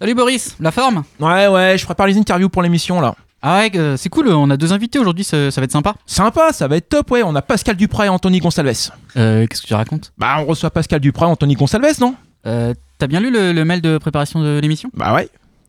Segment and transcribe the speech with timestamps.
[0.00, 3.14] Salut Boris, la forme Ouais, ouais, je prépare les interviews pour l'émission là.
[3.40, 5.94] Ah ouais, c'est cool, on a deux invités aujourd'hui, ça, ça va être sympa.
[6.06, 7.22] Sympa, ça va être top, ouais.
[7.22, 8.90] On a Pascal Duprat et Anthony Gonsalves.
[9.16, 10.12] Euh, Qu'est-ce que tu racontes?
[10.18, 12.14] Bah, on reçoit Pascal Duprat et Anthony Gonsalves, non?
[12.46, 14.90] Euh, T'as bien lu le, le mail de préparation de l'émission?
[14.92, 15.28] Bah ouais.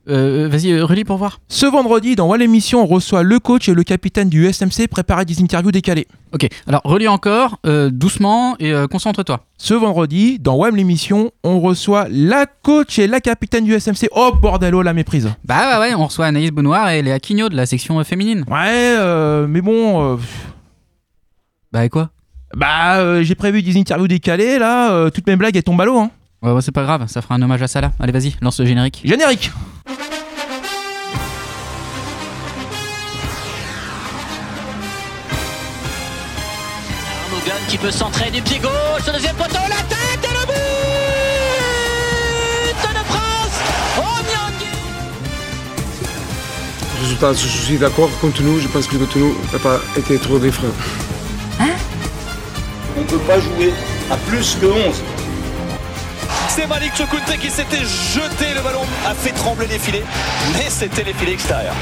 [0.10, 1.40] Euh, Vas-y, euh, relis pour voir.
[1.48, 5.26] Ce vendredi, dans What l'émission, on reçoit le coach et le capitaine du SMC préparer
[5.26, 6.08] des interviews décalées.
[6.34, 9.46] Ok, alors relis encore, euh, doucement et euh, concentre-toi.
[9.58, 14.08] Ce vendredi, dans WAM l'émission, on reçoit la coach et la capitaine du SMC.
[14.12, 15.30] Oh bordello, la méprise.
[15.44, 18.46] Bah ouais, ouais, on reçoit Anaïs Benoît et Léa Quignot de la section féminine.
[18.48, 20.18] Ouais, euh, mais bon,
[21.72, 22.10] Bah et quoi?
[22.56, 25.10] Bah j'ai prévu des interviews décalées là.
[25.12, 26.00] toutes mes blagues elles tombent à l'eau.
[26.00, 26.12] Hein.
[26.42, 27.92] Ouais, ouais, c'est pas grave, ça fera un hommage à Salah.
[28.00, 29.02] Allez, vas-y, lance le générique.
[29.04, 29.52] Générique.
[37.70, 40.54] Qui peut centrer du pied gauche, le deuxième poteau, la tête et le but
[42.82, 43.58] de France
[43.96, 44.66] Nyangui
[47.00, 48.60] Résultat, je suis d'accord contre nous.
[48.60, 50.74] Je pense que le contenu n'a pas été trop différent.
[52.98, 53.72] On ne peut pas jouer
[54.10, 55.04] à plus que 11.
[56.48, 60.06] C'est Malik Chokunte qui s'était jeté, le ballon a fait trembler les filets,
[60.54, 61.76] mais c'était les filets extérieurs.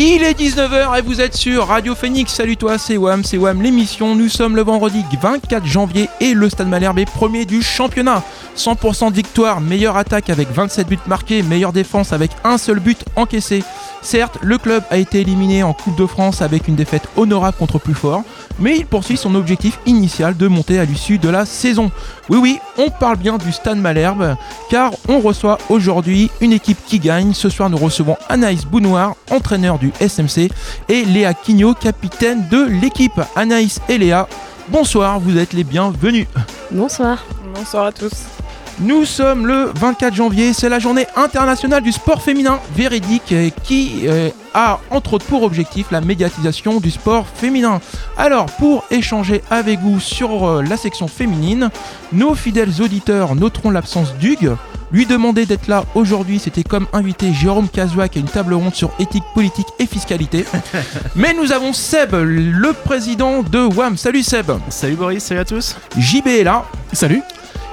[0.00, 2.32] Il est 19h et vous êtes sur Radio Phoenix.
[2.32, 4.14] Salut toi, c'est Wam, c'est Wam l'émission.
[4.14, 8.22] Nous sommes le vendredi 24 janvier et le Stade Malherbe est premier du championnat.
[8.58, 12.98] 100% de victoire, meilleure attaque avec 27 buts marqués, meilleure défense avec un seul but
[13.16, 13.62] encaissé.
[14.02, 17.78] Certes, le club a été éliminé en Coupe de France avec une défaite honorable contre
[17.78, 18.22] plus fort,
[18.58, 21.90] mais il poursuit son objectif initial de monter à l'issue de la saison.
[22.28, 24.36] Oui oui, on parle bien du Stade Malherbe,
[24.70, 27.34] car on reçoit aujourd'hui une équipe qui gagne.
[27.34, 30.50] Ce soir, nous recevons Anaïs Bounoir, entraîneur du SMC,
[30.88, 33.20] et Léa Quignot, capitaine de l'équipe.
[33.36, 34.28] Anaïs et Léa,
[34.68, 36.26] bonsoir, vous êtes les bienvenus.
[36.70, 37.24] Bonsoir.
[37.54, 38.37] Bonsoir à tous.
[38.80, 44.02] Nous sommes le 24 janvier, c'est la journée internationale du sport féminin véridique euh, qui
[44.06, 47.80] euh, a entre autres pour objectif la médiatisation du sport féminin.
[48.16, 51.70] Alors pour échanger avec vous sur euh, la section féminine,
[52.12, 54.54] nos fidèles auditeurs noteront l'absence d'Hugues.
[54.92, 58.92] Lui demander d'être là aujourd'hui, c'était comme inviter Jérôme Cazouac à une table ronde sur
[59.00, 60.44] éthique politique et fiscalité.
[61.16, 63.96] Mais nous avons Seb, le président de WAM.
[63.96, 64.52] Salut Seb.
[64.68, 65.74] Salut Boris, salut à tous.
[65.98, 66.64] JB est là.
[66.92, 67.22] Salut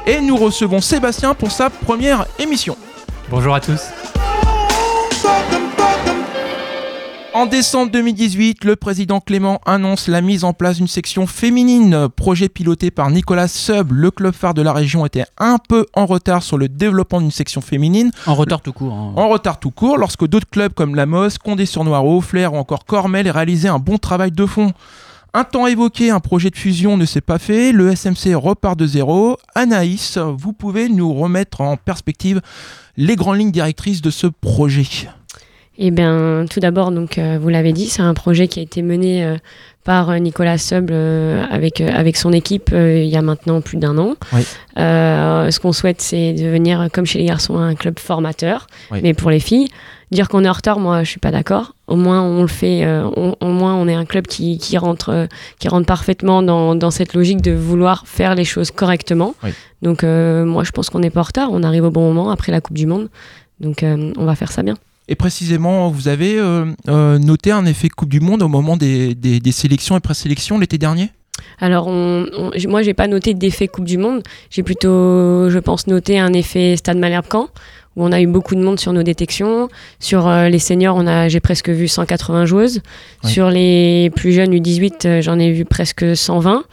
[0.08, 2.78] Et nous recevons Sébastien pour sa première émission.
[3.30, 3.82] Bonjour à tous.
[7.34, 12.08] En décembre 2018, le président Clément annonce la mise en place d'une section féminine.
[12.16, 16.06] Projet piloté par Nicolas Sub, le club phare de la région était un peu en
[16.06, 18.12] retard sur le développement d'une section féminine.
[18.26, 18.94] En retard tout court.
[18.94, 19.14] hein.
[19.18, 23.30] En retard tout court, lorsque d'autres clubs comme la Mosse, Condé-sur-Noireau, Flair ou encore Cormel
[23.30, 24.72] réalisaient un bon travail de fond.
[25.38, 28.88] Un temps évoqué, un projet de fusion ne s'est pas fait, le SMC repart de
[28.88, 29.36] zéro.
[29.54, 32.40] Anaïs, vous pouvez nous remettre en perspective
[32.96, 34.88] les grandes lignes directrices de ce projet
[35.78, 38.82] Eh bien, tout d'abord, donc, euh, vous l'avez dit, c'est un projet qui a été
[38.82, 39.36] mené euh,
[39.84, 43.98] par euh, Nicolas Seble euh, avec, avec son équipe il y a maintenant plus d'un
[43.98, 44.16] an.
[44.32, 44.46] Oui.
[44.78, 48.68] Ce qu'on souhaite, c'est devenir, comme chez les garçons, un club formateur.
[48.90, 49.00] Oui.
[49.04, 49.68] Mais pour les filles,
[50.12, 51.76] dire qu'on est en retard, moi, je suis pas d'accord.
[51.88, 52.84] Au moins, on le fait.
[52.86, 55.28] euh, on- au moins, on est un club qui, qui rentre, euh,
[55.60, 59.36] qui rentre parfaitement dans, dans cette logique de vouloir faire les choses correctement.
[59.44, 59.52] Oui.
[59.82, 61.50] Donc, euh, moi, je pense qu'on n'est pas en retard.
[61.52, 63.10] On arrive au bon moment après la Coupe du Monde.
[63.60, 64.76] Donc, on va faire ça bien.
[65.08, 66.42] Et précisément, vous avez
[66.88, 70.78] noté un effet Coupe du Monde au moment des, des- des sélections et présélections l'été
[70.78, 71.10] dernier?
[71.60, 74.24] Alors, on, on- moi, j'ai pas noté d'effet Coupe du Monde.
[74.50, 77.50] J'ai plutôt, je pense, noté un effet Stade Malherbe-Camp,
[77.96, 79.70] où on a eu beaucoup de monde sur nos détections.
[80.00, 82.82] Sur euh, les seniors, on a, j'ai presque vu 180 joueuses.
[83.24, 83.30] Ouais.
[83.30, 86.64] Sur les plus jeunes U18, euh, j'en ai vu presque 120.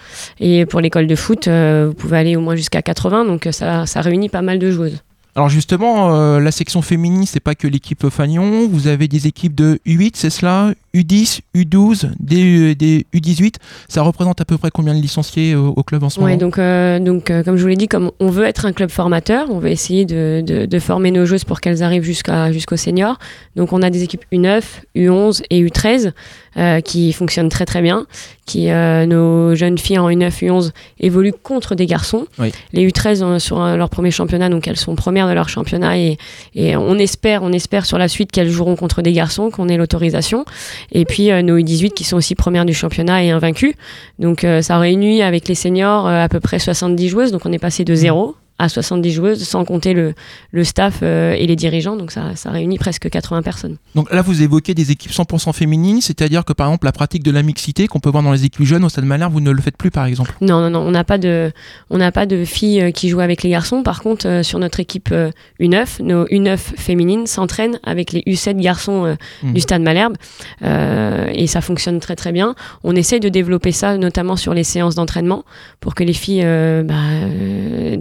[0.40, 3.24] Et pour l'école de foot, euh, vous pouvez aller au moins jusqu'à 80.
[3.24, 5.02] Donc, ça, ça réunit pas mal de joueuses.
[5.34, 9.80] Alors justement, la section féminine, c'est pas que l'équipe Fagnon, vous avez des équipes de
[9.86, 10.74] U8, c'est cela?
[10.94, 13.54] U10, U12, des, des U18.
[13.88, 16.36] Ça représente à peu près combien de licenciés au, au club en ce Ouais, moment
[16.36, 18.90] donc, euh, donc euh, comme je vous l'ai dit, comme on veut être un club
[18.90, 22.76] formateur, on veut essayer de, de- de former nos joueuses pour qu'elles arrivent jusqu'à jusqu'au
[22.76, 23.18] senior.
[23.56, 24.62] Donc on a des équipes U9,
[24.96, 26.12] U11 et U13
[26.58, 28.06] euh, qui fonctionnent très très bien.
[28.44, 32.26] Qui euh, nos jeunes filles en U9, U11 évoluent contre des garçons.
[32.40, 32.50] Oui.
[32.72, 35.96] Les U13 euh, sur euh, leur premier championnat, donc elles sont premières de leur championnat
[35.96, 36.18] et,
[36.56, 39.76] et on espère, on espère sur la suite qu'elles joueront contre des garçons, qu'on ait
[39.76, 40.44] l'autorisation.
[40.90, 43.74] Et puis euh, nos U18 qui sont aussi premières du championnat et invaincues.
[44.18, 47.52] Donc euh, ça réunit avec les seniors euh, à peu près 70 joueuses, donc on
[47.52, 50.14] est passé de 0 à à 70 joueuses, sans compter le,
[50.52, 51.96] le staff euh, et les dirigeants.
[51.96, 53.76] Donc ça, ça réunit presque 80 personnes.
[53.96, 57.32] Donc là, vous évoquez des équipes 100% féminines, c'est-à-dire que par exemple, la pratique de
[57.32, 59.60] la mixité qu'on peut voir dans les équipes jeunes au Stade Malherbe, vous ne le
[59.60, 60.32] faites plus par exemple?
[60.40, 61.50] Non, non, non, on n'a pas de,
[61.90, 63.82] on pas de filles euh, qui jouent avec les garçons.
[63.82, 65.30] Par contre, euh, sur notre équipe euh,
[65.60, 69.52] U9, nos U9 féminines s'entraînent avec les U7 garçons Mhm.
[69.54, 70.16] du Stade Malherbe
[70.62, 72.54] et ça fonctionne très très bien.
[72.84, 75.44] On essaie de développer ça, notamment sur les séances d'entraînement,
[75.80, 76.44] pour que les filles
[76.84, 76.94] bah,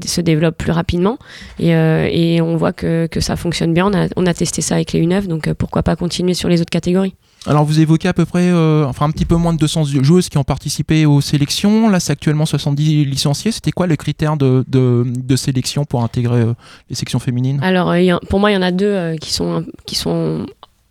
[0.06, 1.18] se développent plus rapidement.
[1.59, 3.88] Et, euh, et on voit que, que ça fonctionne bien.
[3.88, 6.50] On a, on a testé ça avec les U9, donc euh, pourquoi pas continuer sur
[6.50, 7.15] les autres catégories.
[7.48, 10.30] Alors vous évoquez à peu près, euh, enfin un petit peu moins de 200 joueuses
[10.30, 11.89] qui ont participé aux sélections.
[11.89, 13.51] Là, c'est actuellement 70 licenciés.
[13.51, 16.54] C'était quoi le critère de, de, de sélection pour intégrer euh,
[16.89, 17.59] les sections féminines?
[17.63, 19.95] Alors, euh, il y a- pour moi, il y en a deux qui, sont, qui
[19.95, 20.45] sont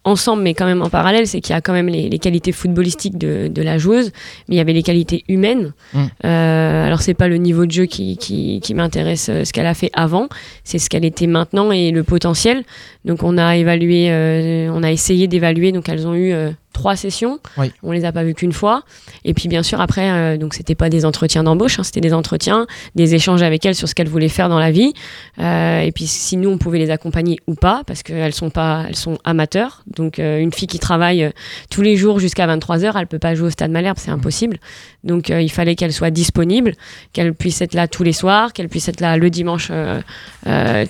[0.04, 1.26] ensemble, mais quand même en parallèle.
[1.26, 4.12] C'est qu'il y a quand même les, les qualités footballistiques de, de la joueuse,
[4.48, 5.72] mais il y avait les qualités humaines.
[5.92, 6.04] Mm.
[6.24, 9.66] Euh, alors, c'est pas le niveau de jeu qui, qui, qui m'intéresse, euh, ce qu'elle
[9.66, 10.28] a fait avant,
[10.64, 12.64] c'est ce qu'elle était maintenant et le potentiel.
[13.04, 15.72] Donc, on a évalué, euh, on a essayé d'évaluer.
[15.72, 17.40] Donc, elles ont eu euh, trois sessions.
[17.58, 17.72] Oui.
[17.82, 18.84] On les a pas vues qu'une fois.
[19.24, 22.14] Et puis, bien sûr, après, euh, donc c'était pas des entretiens d'embauche, hein, c'était des
[22.14, 24.94] entretiens, des échanges avec elles sur ce qu'elles voulaient faire dans la vie.
[25.38, 28.86] Euh, et puis si nous on pouvait les accompagner ou pas, parce qu'elles sont pas,
[28.88, 29.82] elles sont amateurs.
[29.94, 31.30] Donc euh, une fille qui travaille
[31.68, 34.58] tous les jours jusqu'à 23 h elle peut pas jouer au Stade Malherbe, c'est impossible.
[35.04, 36.74] Donc il fallait qu'elle soit disponible,
[37.12, 39.70] qu'elle puisse être là tous les soirs, qu'elle puisse être là le dimanche,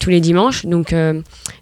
[0.01, 0.67] tous les dimanches.
[0.67, 0.95] Donc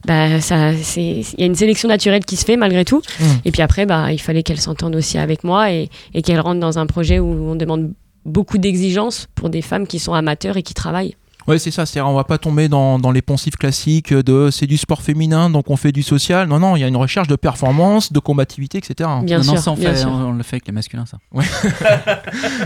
[0.06, 3.02] bah, ça, c'est, il y a une sélection naturelle qui se fait malgré tout.
[3.20, 3.24] Mm.
[3.44, 6.60] Et puis après, bah, il fallait qu'elle s'entende aussi avec moi et, et qu'elle rentre
[6.60, 7.92] dans un projet où on demande
[8.24, 11.16] beaucoup d'exigences pour des femmes qui sont amateurs et qui travaillent.
[11.46, 11.86] Ouais, c'est ça.
[11.86, 15.48] C'est on va pas tomber dans, dans les poncifs classiques de c'est du sport féminin,
[15.48, 16.46] donc on fait du social.
[16.46, 19.08] Non, non, il y a une recherche de performance, de combativité, etc.
[19.22, 20.10] Bien non, sûr, non, ça, on, bien fait, sûr.
[20.10, 21.16] on, on le fait avec les masculins, ça.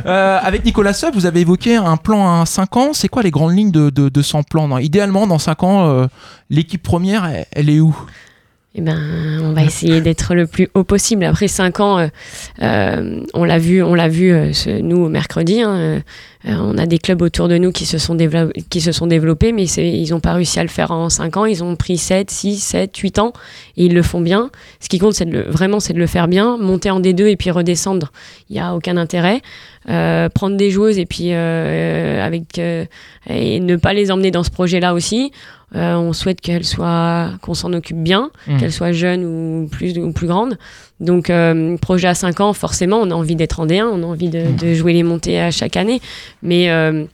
[0.06, 2.92] Euh, avec Nicolas Seub, vous avez évoqué un plan à 5 ans.
[2.92, 5.86] C'est quoi les grandes lignes de, de, de son plan Non, Idéalement, dans 5 ans,
[5.88, 6.06] euh,
[6.50, 7.96] l'équipe première, elle, elle est où?
[8.74, 8.98] Eh ben,
[9.42, 11.24] on va essayer d'être le plus haut possible.
[11.24, 12.06] Après cinq ans, euh,
[12.62, 15.60] euh, on l'a vu, on l'a vu, euh, ce- nous mercredi.
[15.60, 16.00] hein, euh,
[16.46, 18.16] on a des clubs autour de nous qui se sont,
[18.70, 21.44] qui se sont développés, mais ils n'ont pas réussi à le faire en cinq ans.
[21.44, 23.34] Ils ont pris 7, 6, 7, 8 ans
[23.76, 24.50] et ils le font bien.
[24.80, 27.50] Ce qui compte, c'est vraiment, c'est de le faire bien, monter en D2 et puis
[27.50, 28.10] redescendre.
[28.48, 29.42] Il n'y a aucun intérêt.
[29.90, 34.94] Euh, prendre des joueuses et puis avec et ne pas les emmener dans ce projet-là
[34.94, 35.30] aussi.
[35.74, 38.58] Euh, on souhaite qu'elles soient, qu'on s'en occupe bien, Mhm.
[38.60, 40.58] qu'elles soient jeunes ou plus ou plus grandes.
[41.00, 44.06] Donc euh, projet à 5 ans, forcément, on a envie d'être en D1, on a
[44.06, 46.00] envie de, de jouer les montées à chaque année.
[46.42, 47.04] Mais euh,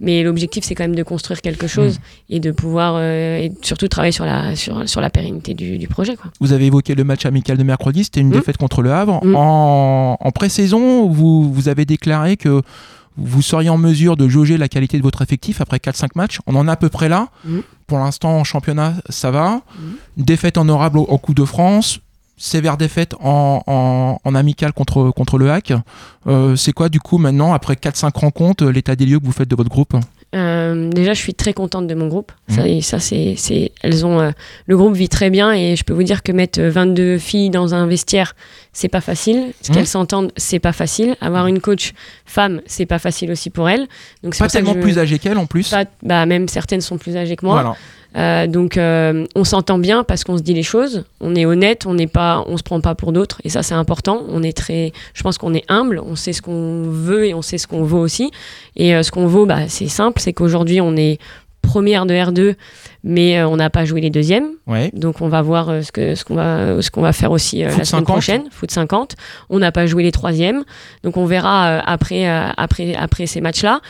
[0.00, 1.98] mais l'objectif, c'est quand même de construire quelque chose
[2.28, 6.16] et de pouvoir et surtout travailler sur la sur, sur la pérennité du, du projet.
[6.16, 6.30] Quoi.
[6.40, 9.20] Vous avez évoqué le match amical de mercredi, c'était une défaite contre le Havre.
[9.34, 12.62] En, en pré-saison, vous, vous avez déclaré que
[13.18, 16.38] vous seriez en mesure de jauger la qualité de votre effectif après 4-5 matchs?
[16.46, 17.28] On en est à peu près là.
[17.44, 17.58] Mm.
[17.86, 19.56] Pour l'instant, en championnat, ça va.
[19.56, 20.22] Mm.
[20.22, 22.00] Défaite honorable au Coupe de France.
[22.36, 25.72] Sévère défaite en, en, en amical contre, contre le Hack.
[26.28, 29.48] Euh, c'est quoi, du coup, maintenant, après 4-5 rencontres, l'état des lieux que vous faites
[29.48, 29.96] de votre groupe?
[30.34, 32.32] Euh, déjà, je suis très contente de mon groupe.
[32.48, 32.54] Mhm.
[32.56, 34.30] Ça, et ça, c'est, elles ont, euh,
[34.66, 37.48] le groupe vit très bien et je peux vous dire que mettre euh, 22 filles
[37.50, 38.36] dans un vestiaire,
[38.74, 39.52] c'est pas facile.
[39.62, 39.76] Ce Mhm.
[39.76, 41.16] qu'elles s'entendent, c'est pas facile.
[41.22, 41.92] Avoir une coach
[42.26, 43.86] femme, c'est pas facile aussi pour elles.
[44.22, 45.70] Donc c'est Pas tellement je- plus âgé qu'elle, en plus.
[45.70, 47.54] pas- bah, même certaines sont plus âgées que moi.
[47.54, 47.76] Voilà.
[48.16, 51.84] Euh, donc euh, on s'entend bien parce qu'on se dit les choses, on est honnête,
[51.86, 54.24] on n'est pas, on se prend pas pour d'autres et ça c'est important.
[54.28, 57.42] On est très, je pense qu'on est humble, on sait ce qu'on veut et on
[57.42, 58.30] sait ce qu'on vaut aussi.
[58.76, 61.18] Et euh, ce qu'on vaut, bah, c'est simple, c'est qu'aujourd'hui on est
[61.60, 62.54] première de R2,
[63.04, 64.50] mais euh, on n'a pas joué les deuxièmes.
[64.66, 64.90] Ouais.
[64.94, 67.62] Donc on va voir euh, ce que ce qu'on va ce qu'on va faire aussi
[67.62, 68.04] euh, la semaine 50.
[68.04, 69.14] prochaine, foot 50.
[69.50, 70.64] On n'a pas joué les troisièmes,
[71.02, 73.80] donc on verra après après après ces matchs-là.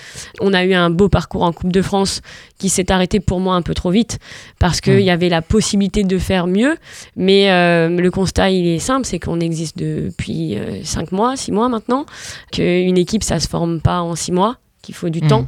[0.40, 2.20] On a eu un beau parcours en Coupe de France
[2.58, 4.18] qui s'est arrêté pour moi un peu trop vite
[4.58, 6.76] parce qu'il y avait la possibilité de faire mieux,
[7.16, 11.52] mais euh, le constat il est simple, c'est qu'on existe depuis euh, cinq mois, six
[11.52, 12.04] mois maintenant,
[12.52, 14.56] qu'une équipe ça se forme pas en six mois
[14.88, 15.46] qu'il faut du temps.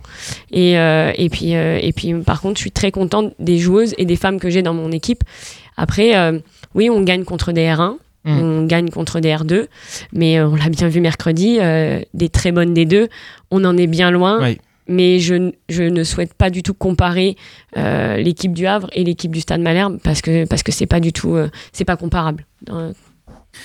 [0.51, 3.95] Et, euh, et puis euh, et puis par contre je suis très contente des joueuses
[3.97, 5.25] et des femmes que j'ai dans mon équipe.
[5.79, 6.39] Après euh,
[6.75, 8.39] oui on gagne contre des R1 Mm.
[8.39, 9.65] on gagne contre des R2
[10.13, 11.59] mais on l'a bien vu mercredi
[12.13, 13.09] des très bonnes des deux.
[13.51, 14.59] On en est bien loin Ouais.
[14.87, 17.37] mais je, je ne souhaite pas du tout comparer
[18.19, 21.15] l'équipe du Havre et l'équipe du Stade Malherbe parce que parce que c'est pas du
[21.15, 21.35] tout
[21.73, 22.45] c'est pas comparable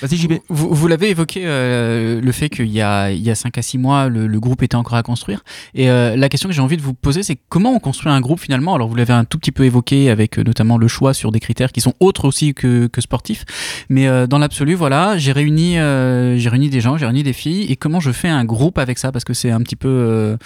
[0.02, 0.34] Vas-y, JB.
[0.50, 3.62] Vous, vous l'avez évoqué, euh, le fait qu'il y a, il y a 5 à
[3.62, 5.44] 6 mois, le, le groupe était encore à construire.
[5.74, 8.20] Et euh, la question que j'ai envie de vous poser, c'est comment on construit un
[8.20, 8.76] groupe finalement?
[8.76, 11.40] Alors vous l'avez un tout petit peu évoqué avec euh, notamment le choix sur des
[11.40, 13.46] critères qui sont autres aussi que, que sportifs.
[13.90, 17.34] Mais euh, dans l'absolu, voilà, j'ai réuni, euh, j'ai réuni des gens, j'ai réuni des
[17.34, 17.72] filles.
[17.72, 19.12] Et comment je fais un groupe avec ça?
[19.12, 20.38] Parce que c'est un petit peu...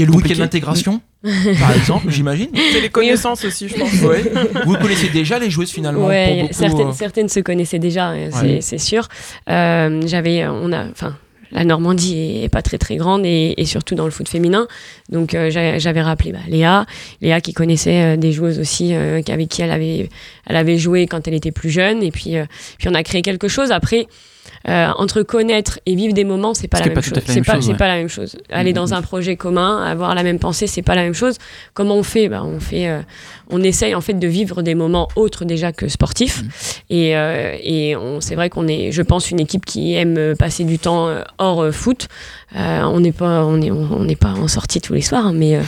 [0.00, 1.00] Il y a le week-end d'intégration.
[1.60, 2.48] par exemple, j'imagine.
[2.72, 3.92] C'est les connaissances aussi, je pense.
[4.00, 4.22] Ouais.
[4.64, 8.12] Vous connaissez déjà les joueuses finalement Ouais, pour beaucoup, certaines, euh, certaines se connaissaient déjà,
[8.12, 8.78] euh, c'est Ouais.
[8.78, 9.06] sûr.
[9.50, 11.16] Euh, J'avais, on a, enfin,
[11.52, 14.66] la Normandie est pas très très grande et, et surtout dans le foot féminin.
[15.10, 16.86] Donc euh, j'a- j'avais rappelé bah, Léa,
[17.20, 20.08] Léa qui connaissait euh, des joueuses aussi euh, avec qui elle avait,
[20.46, 22.02] elle avait joué quand elle était plus jeune.
[22.02, 22.44] Et puis, euh,
[22.78, 23.72] puis on a créé quelque chose.
[23.72, 24.06] Après.
[24.68, 27.44] Euh, entre connaître et vivre des moments, c'est pas la même pas fait la même
[27.44, 27.76] pas, chose, c'est ouais.
[27.78, 28.36] pas la même chose.
[28.50, 31.38] Aller dans un projet commun, avoir la même pensée, c'est pas la même chose.
[31.72, 32.28] Comment on fait?
[32.28, 33.00] Bah, On fait, euh,
[33.48, 36.42] on essaye en fait de vivre des moments autres déjà que sportifs.
[36.90, 40.78] Et, euh, et c'est vrai qu'on est, je pense, une équipe qui aime passer du
[40.78, 42.08] temps hors foot.
[42.54, 45.58] On n'est pas, on est, on n'est pas en sortie tous les soirs, hein, mais,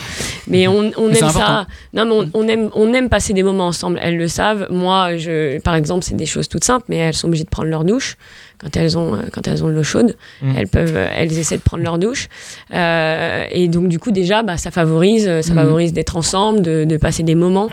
[0.48, 1.66] mais on, on Mais c'est aime ça.
[1.94, 3.98] Non, mais on, on aime, on aime passer des moments ensemble.
[4.02, 4.66] Elles le savent.
[4.70, 7.68] Moi, je, par exemple, c'est des choses toutes simples, mais elles sont obligées de prendre
[7.68, 8.16] leur douche
[8.62, 10.16] quand elles ont, euh, quand elles ont de l'eau chaude.
[10.40, 10.52] Mm.
[10.56, 12.28] Elles peuvent, euh, elles essaient de prendre leur douche.
[12.72, 15.58] Euh, et donc, du coup, déjà, bah, ça favorise, euh, ça Mhm.
[15.60, 17.68] favorise d'être ensemble, de, de passer des moments.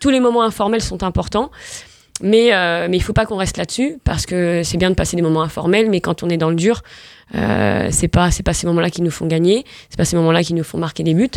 [0.00, 1.50] Tous les moments informels sont importants.
[2.22, 5.16] Mais, euh, mais il faut pas qu'on reste là-dessus parce que c'est bien de passer
[5.16, 6.82] des moments informels, mais quand on est dans le dur,
[7.34, 10.44] euh, c'est pas c'est pas ces moments-là qui nous font gagner, c'est pas ces moments-là
[10.44, 11.28] qui nous font marquer des buts.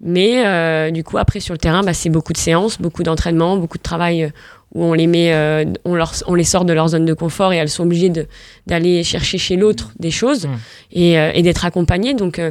[0.00, 3.56] Mais euh, du coup après sur le terrain, bah, c'est beaucoup de séances, beaucoup d'entraînement,
[3.56, 4.32] beaucoup de travail
[4.74, 7.52] où on les met, euh, on, leur, on les sort de leur zone de confort
[7.52, 8.10] et elles sont obligées
[8.66, 10.50] d'aller chercher chez l'autre des choses Mm.
[10.92, 12.14] et, euh, et d'être accompagnées.
[12.14, 12.50] Donc euh,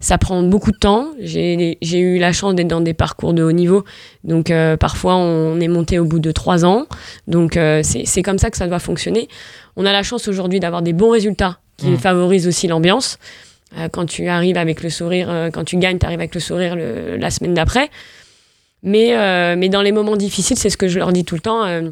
[0.00, 1.08] ça prend beaucoup de temps.
[1.20, 3.84] J'ai eu la chance d'être dans des parcours de haut niveau.
[4.24, 6.86] Donc euh, parfois on est monté au bout de trois ans.
[7.28, 9.28] Donc euh, c'est comme ça que ça doit fonctionner.
[9.76, 11.96] On a la chance aujourd'hui d'avoir des bons résultats qui Mm.
[11.98, 13.18] favorisent aussi l'ambiance.
[13.78, 16.40] Euh, quand tu arrives avec le sourire, euh, quand tu gagnes, tu arrives avec le
[16.40, 17.88] sourire le- la semaine d'après.
[18.84, 21.40] Mais, euh, mais dans les moments difficiles, c'est ce que je leur dis tout le
[21.40, 21.64] temps.
[21.64, 21.90] euh,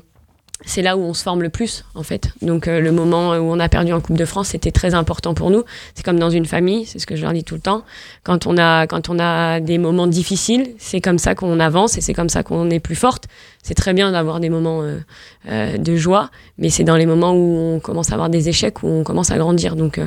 [0.65, 2.29] c'est là où on se forme le plus, en fait.
[2.41, 5.35] Donc, euh, le moment où on a perdu en Coupe de France, c'était très important
[5.35, 5.65] pour nous.
[5.95, 7.83] C'est comme dans une famille, c'est ce que je leur dis tout le temps.
[8.23, 12.01] Quand on a, quand on a des moments difficiles, c'est comme ça qu'on avance et
[12.01, 13.27] c'est comme ça qu'on est plus forte.
[13.63, 14.99] C'est très bien d'avoir des moments euh,
[15.49, 18.83] euh, de joie, mais c'est dans les moments où on commence à avoir des échecs,
[18.83, 19.77] où on commence à grandir.
[19.77, 20.07] Donc, euh,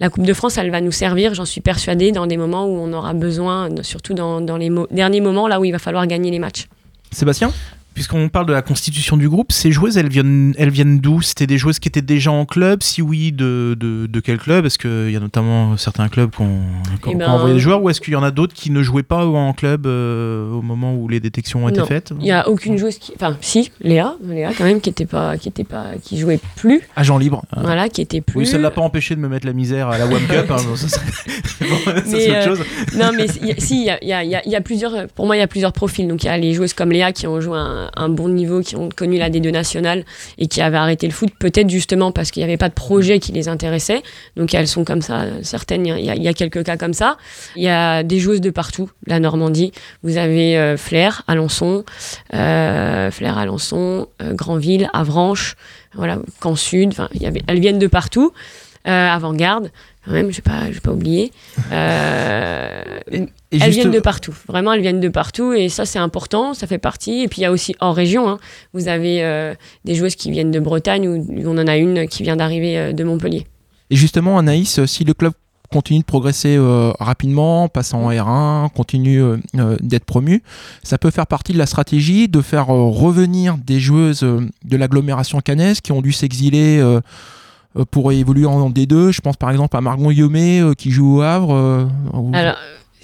[0.00, 2.78] la Coupe de France, elle va nous servir, j'en suis persuadée, dans des moments où
[2.78, 6.40] on aura besoin, surtout dans, les derniers moments, là où il va falloir gagner les
[6.40, 6.66] matchs.
[7.12, 7.52] Sébastien?
[7.94, 11.22] Puisqu'on parle de la constitution du groupe, ces joueuses, elles viennent, elles viennent d'où?
[11.22, 12.82] C'était des joueuses qui étaient déjà en club?
[12.82, 14.66] Si oui, de, de, de quel club?
[14.66, 16.60] Est-ce qu'il y a notamment certains clubs qui ont,
[17.02, 18.30] qui ont- Eh ben- qui ont envoyé des joueurs Ou est-ce qu'il y en a
[18.32, 21.80] d'autres qui ne jouaient pas en club euh, au moment où les détections ont été
[21.80, 21.86] Non.
[21.86, 22.10] faites?
[22.18, 23.12] Il n'y a aucune joueuse qui.
[23.14, 26.80] Enfin, si, Léa, Léa quand même, qui était pas, qui était pas, qui jouait plus.
[26.96, 27.44] Agent libre.
[27.56, 28.38] Voilà, qui était plus.
[28.40, 30.50] Oui, ça ne l'a pas empêché de me mettre la misère à la One Cup.
[30.50, 32.60] hein, bon, ça, c'est autre euh, chose.
[32.98, 35.06] Non, mais il y a- si, il y a, y a- y a plusieurs.
[35.14, 36.08] Pour moi, il y a plusieurs profils.
[36.08, 38.60] Donc, il y a les joueuses comme Léa qui ont joué un, un bon niveau,
[38.60, 40.04] qui ont connu la D2 nationale
[40.38, 43.18] et qui avaient arrêté le foot, peut-être justement parce qu'il n'y avait pas de projet
[43.18, 44.02] qui les intéressait.
[44.36, 45.24] Donc, elles sont comme ça.
[45.42, 47.16] Certaines, il y, a, quelques cas comme ça.
[47.56, 49.72] Il y a des joueuses de partout, la Normandie.
[50.02, 51.84] Vous avez euh, Flair, Alençon,
[52.34, 55.56] euh, Flair, Alençon, euh, Granville, Avranches,
[55.94, 56.94] voilà, Camp Sud.
[57.46, 58.32] Elles viennent de partout.
[58.86, 59.70] Euh, Avant-garde,
[60.04, 61.32] quand même, je ne vais, pas oublier.
[61.72, 64.34] Euh, Et elles juste- viennent de partout.
[64.46, 65.52] Vraiment, elles viennent de partout.
[65.54, 66.52] Et ça, c'est important.
[66.54, 67.22] Ça fait partie.
[67.22, 68.28] Et puis, il y a aussi hors région.
[68.28, 68.38] hein.
[68.74, 72.22] Vous avez euh, des joueuses qui viennent de Bretagne ou on en a une qui
[72.22, 73.46] vient d'arriver euh, de Montpellier.
[73.90, 75.32] Et justement, Anaïs, si le club
[75.72, 79.22] continue de progresser euh, rapidement, passe en R1, continue
[79.80, 80.42] d'être promu,
[80.82, 85.80] ça peut faire partie de la stratégie de faire revenir des joueuses de l'agglomération cannaise
[85.80, 86.80] qui ont dû s'exiler
[87.90, 89.10] pour évoluer en D2.
[89.12, 91.54] Je pense par exemple à Margon Yomé euh, qui joue au Havre.
[91.54, 91.86] euh,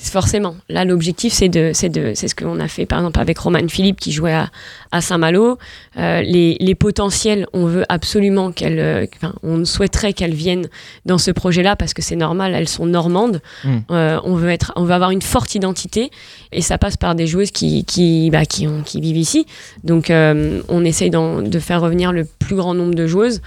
[0.02, 3.20] forcément, là, l'objectif, c'est de, c'est de, c'est ce que l'on a fait, par exemple,
[3.20, 4.50] avec Romane Philippe qui jouait à,
[4.92, 5.58] à Saint-Malo.
[5.96, 9.06] Euh, les, les potentiels, on veut absolument qu'elles, euh,
[9.42, 10.68] on souhaiterait qu'elles viennent
[11.06, 13.40] dans ce projet-là parce que c'est normal, elles sont normandes.
[13.64, 13.78] Mm.
[13.90, 16.10] Euh, on veut être, on veut avoir une forte identité
[16.52, 19.46] et ça passe par des joueuses qui, qui, bah, qui, ont, qui vivent ici.
[19.84, 23.40] Donc, on essaye de faire revenir le plus grand nombre de joueuses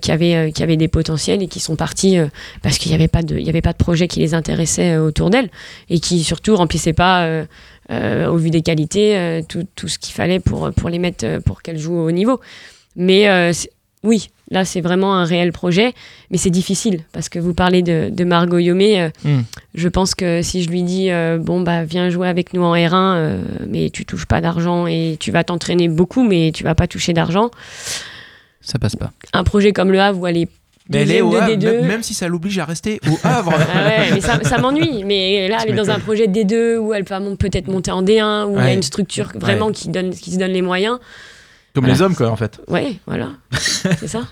[0.00, 2.18] qui avaient, qui avaient des potentiels et qui sont parties
[2.62, 4.96] parce qu'il n'y avait pas de, il y avait pas de projet qui les intéressait
[4.96, 5.50] autour d'elles
[5.90, 7.44] et qui surtout remplissaient pas euh,
[7.90, 11.38] euh, au vu des qualités euh, tout, tout ce qu'il fallait pour, pour les mettre
[11.44, 12.40] pour qu'elles jouent au haut niveau.
[12.96, 13.52] Mais
[14.04, 15.92] oui, là c'est vraiment un réel projet,
[16.30, 19.00] mais c'est difficile parce que vous parlez de, de Margot Yomé.
[19.00, 19.40] euh, Mm.
[19.74, 22.92] Je pense que si je lui dis bon bah viens jouer avec nous en R1,
[22.94, 26.86] euh, mais tu touches pas d'argent et tu vas t'entraîner beaucoup, mais tu vas pas
[26.86, 27.50] toucher d'argent.
[28.60, 29.10] Ça passe pas.
[29.32, 30.48] Un projet comme le Havre où elle est
[30.90, 31.64] Mais elle est au Havre, D2.
[31.64, 33.52] même, même si ça l'oblige à rester au Havre.
[33.74, 35.04] Ah ouais, mais ça, ça m'ennuie.
[35.06, 38.02] Mais là, Tu elle est dans un projet D2 où elle va peut-être monter en
[38.02, 38.70] D1, où il y Ouais.
[38.70, 40.98] a une structure vraiment qui, donne, qui se donne les moyens.
[41.74, 41.94] Comme Voilà.
[41.94, 42.58] les hommes, quoi, en fait.
[42.68, 43.28] Ouais, voilà.
[43.52, 44.22] c'est ça.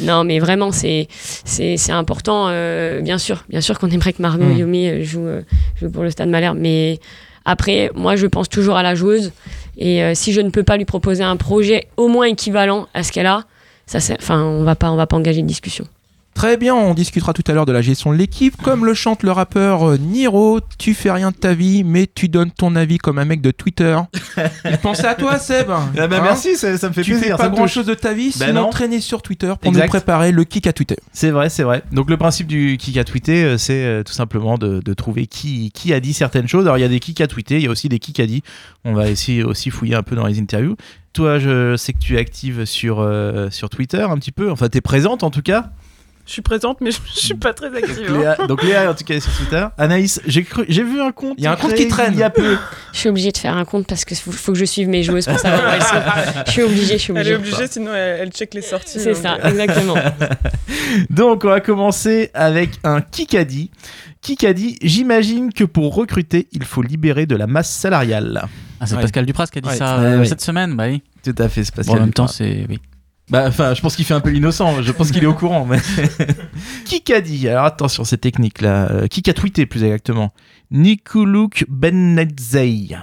[0.00, 1.06] Non, mais vraiment, c'est
[1.44, 2.48] c'est c'est important.
[2.48, 4.50] euh, bien sûr, bien sûr qu'on aimerait que Margot.
[4.50, 5.42] Yomé euh, joue, euh,
[5.80, 6.98] joue pour le Stade Malherbe, mais
[7.46, 9.32] Après, moi, je pense toujours à la joueuse.
[9.78, 13.02] Et euh, si je ne peux pas lui proposer un projet au moins équivalent à
[13.02, 13.44] ce qu'elle a,
[13.86, 15.86] ça, enfin, on va pas, on va pas engager une discussion.
[16.34, 18.56] Très bien, on discutera tout à l'heure de la gestion de l'équipe.
[18.62, 22.28] Comme le chante le rappeur euh, Niro, tu fais rien de ta vie, mais tu
[22.28, 23.98] donnes ton avis comme un mec de Twitter.
[24.64, 25.68] Il pensait à toi, Seb.
[25.98, 27.24] Ah bah Hein merci, ça, ça me fait Tu plaisir.
[27.26, 27.74] fais ça pas me grand touche.
[27.74, 28.70] chose de ta vie, Ben sinon non.
[28.70, 29.84] traîner sur Twitter pour Exact.
[29.84, 30.96] nous préparer le kick à Twitter.
[31.12, 31.82] C'est vrai, c'est vrai.
[31.92, 35.26] Donc le principe du kick à tweeter, euh, c'est euh, tout simplement de, de trouver
[35.26, 36.64] qui, qui a dit certaines choses.
[36.64, 38.26] Alors il y a des kicks à tweeter, il y a aussi des kicks à
[38.26, 38.42] dit.
[38.84, 40.76] On va essayer aussi fouiller un peu dans les interviews.
[41.12, 44.48] Toi, je sais que tu es active sur, euh, sur Twitter un petit peu.
[44.50, 45.70] Enfin, tu es présente en tout cas.
[46.30, 48.06] Je suis présente, mais je, je suis pas très active.
[48.08, 48.18] hein.
[48.36, 49.66] Léa, donc Léa, en tout cas, est sur Twitter.
[49.76, 51.34] Anaïs, j'ai cru, j'ai vu un compte.
[51.38, 52.12] Il y a un compte qui traîne.
[52.12, 52.56] Il y a peu.
[52.92, 55.02] Je suis obligée de faire un compte parce que faut, faut que je suive mes
[55.02, 56.44] joueuses pour savoir où elles sont.
[56.46, 57.54] Je suis obligée, je suis Elle est obligée.
[57.54, 59.00] obligée, sinon elle, elle check les sorties.
[59.00, 59.94] C'est donc, ça, exactement.
[61.10, 63.70] Donc on va commencer avec un Kikadi.
[64.22, 68.42] Kikadi, j'imagine que pour recruter, il faut libérer de la masse salariale.
[68.80, 69.02] Ah, c'est Ouais.
[69.02, 69.74] Pascal Dupras qui a dit Ouais.
[69.76, 70.26] ça Ouais, euh, ouais.
[70.26, 71.02] cette semaine, bah oui.
[71.24, 72.66] Tout à fait, c'est parce Bon, en même temps, c'est.
[72.68, 72.78] Oui.
[73.30, 74.82] Bah, enfin, je pense qu'il fait un peu l'innocent.
[74.82, 75.64] Je pense qu'il est au courant.
[75.64, 75.78] Mais...
[76.84, 78.90] qui a dit Alors attention, c'est technique là.
[78.90, 80.32] Euh, Qui a tweeté plus exactement
[80.70, 82.96] Nikuluk Benedzei.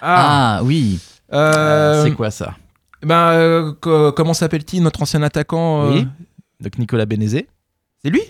[0.00, 0.98] Ah, oui.
[1.32, 2.56] Euh, c'est quoi ça
[3.02, 6.08] ben, euh, co- comment s'appelle-t-il, notre ancien attaquant euh, Oui.
[6.60, 7.46] Donc Nicolas Benezé.
[8.02, 8.22] C'est lui?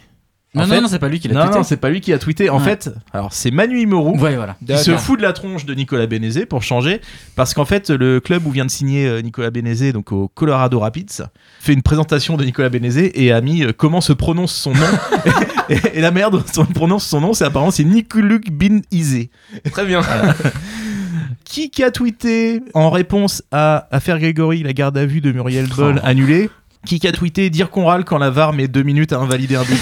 [0.54, 1.58] Non, En non, fait- non, c'est pas lui qui l'a tweeté.
[1.58, 2.48] non, c'est pas lui qui a tweeté.
[2.48, 2.64] En Ouais.
[2.64, 4.18] fait, alors c'est Manu Imoru.
[4.18, 4.56] Ouais, voilà.
[4.66, 7.02] qui se fout de la tronche de Nicolas Benezé pour changer
[7.36, 10.78] parce qu'en fait le club où vient de signer euh, Nicolas Benezé donc au Colorado
[10.80, 11.22] Rapids
[11.60, 14.80] fait une présentation de Nicolas Benezé et a mis euh, comment se prononce son nom
[15.68, 19.30] et, et la merde on prononce son nom c'est apparemment c'est Nikuluk Bin Izé
[19.70, 20.00] Très bien.
[21.44, 26.00] qui a tweeté en réponse à Affaire Grégory la garde à vue de Muriel Boll
[26.02, 26.06] Oh.
[26.06, 26.50] annulée?
[26.86, 29.62] Qui a tweeté dire qu'on râle quand la VAR met deux minutes à invalider un
[29.64, 29.80] but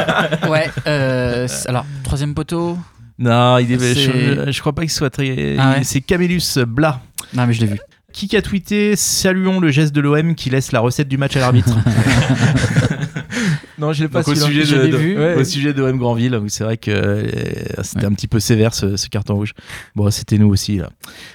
[0.48, 2.78] Ouais, euh, c- alors, troisième poteau.
[3.18, 5.56] Non, il est, C'est- je, je crois pas qu'il soit très.
[5.58, 5.84] Ah ouais.
[5.84, 7.00] C'est Camélus Blas.
[7.34, 7.78] Non, mais je l'ai vu.
[8.12, 11.40] Qui a tweeté Saluons le geste de l'OM qui laisse la recette du match à
[11.40, 11.76] l'arbitre.
[13.78, 15.18] Non, je l'ai pas Donc, au sujet Je de, vu.
[15.18, 15.34] Ouais.
[15.34, 17.26] au sujet de OM Grandville, donc c'est vrai que euh,
[17.82, 19.52] c'était un petit peu sévère ce, ce carton rouge.
[19.94, 20.90] Bon, c'était nous aussi là.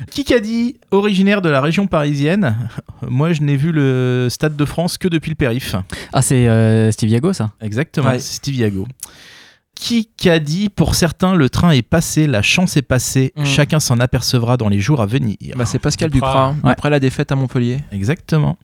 [0.10, 2.58] Qui a dit originaire de la région parisienne
[3.08, 5.76] Moi, je n'ai vu le Stade de France que depuis le périph.
[6.14, 7.52] Ah, c'est euh, Steve Yago, ça?
[7.62, 8.20] Exactement, Ouais.
[8.20, 8.88] c'est Steve Yago.
[9.82, 13.46] Qui a dit pour certains le train est passé, la chance est passée, Mm.
[13.46, 15.38] chacun s'en apercevra dans les jours à venir.
[15.56, 16.54] Bah, c'est Pascal Duprat.
[16.64, 16.70] Ouais.
[16.72, 17.80] après la défaite à Montpellier.
[17.92, 18.58] Exactement.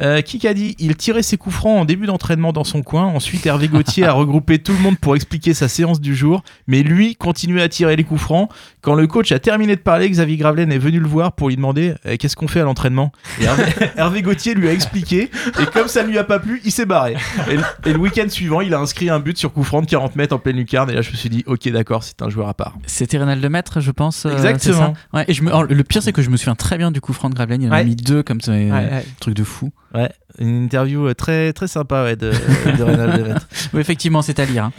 [0.00, 3.04] Euh, qui a dit il tirait ses coups francs en début d'entraînement dans son coin.
[3.06, 6.42] Ensuite, Hervé Gauthier a regroupé tout le monde pour expliquer sa séance du jour.
[6.68, 8.48] Mais lui continuait à tirer les coups francs.
[8.80, 11.56] Quand le coach a terminé de parler, Xavier Gravelaine est venu le voir pour lui
[11.56, 13.10] demander euh, qu'est-ce qu'on fait à l'entraînement?
[13.40, 13.64] Et Hervé,
[13.96, 15.30] Hervé Gauthier lui a expliqué.
[15.60, 17.16] Et comme ça ne lui a pas plu, il s'est barré.
[17.50, 19.86] Et, le- et le week-end suivant, il a inscrit un but sur coup franc de
[19.86, 20.90] 40 mètres en pleine lucarne.
[20.90, 22.76] Et là, je me suis dit ok, d'accord, c'est un joueur à part.
[22.86, 24.24] C'était Rénal Lemaître, je pense.
[24.26, 24.58] euh, Exactement.
[24.58, 25.48] c'est ça Ouais, et je me...
[25.50, 27.62] alors, le pire, c'est que je me souviens très bien du coup Franck Gravelaine.
[27.62, 28.52] Il en a mis deux comme ça.
[28.52, 29.04] euh, Ouais.
[29.20, 29.70] Truc de fou.
[29.94, 32.30] Ouais, une interview euh, très, très sympa ouais, de,
[32.78, 33.48] de Reynald Demettre.
[33.74, 34.64] Oui, effectivement, c'est à lire.
[34.64, 34.72] hein.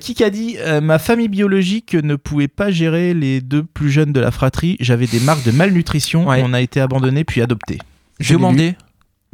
[0.00, 4.12] Qui a dit euh, Ma famille biologique ne pouvait pas gérer les deux plus jeunes
[4.12, 4.76] de la fratrie.
[4.80, 6.26] J'avais des marques de malnutrition.
[6.28, 6.42] Ouais.
[6.44, 7.78] On a été abandonné puis adopté.
[8.20, 8.76] Je l'ai Diomandé.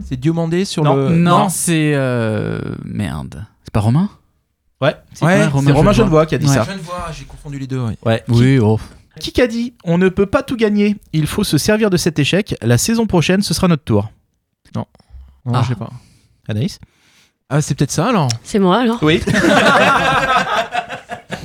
[0.04, 0.94] C'est Diomandé sur Non.
[0.96, 1.16] le.
[1.16, 1.92] Non, c'est.
[1.94, 3.44] euh, Merde.
[3.64, 4.10] C'est pas Romain?
[4.82, 6.54] Ouais, c'est Ouais, Romain Romain qui a dit Ouais.
[6.54, 6.66] ça.
[6.82, 7.80] Voir, j'ai confondu les deux.
[7.80, 7.96] ouais.
[8.04, 8.22] Ouais.
[8.28, 8.78] Oui, oh.
[9.20, 10.96] Qui, qui a dit On ne peut pas tout gagner.
[11.12, 12.54] Il faut se servir de cet échec.
[12.62, 14.10] La saison prochaine, ce sera notre tour.
[14.74, 14.86] Non,
[15.52, 15.62] Ah.
[15.62, 15.90] je sais pas.
[16.48, 16.78] Anaïs
[17.48, 18.28] Ah, c'est peut-être ça alors.
[18.42, 19.20] C'est moi alors Oui.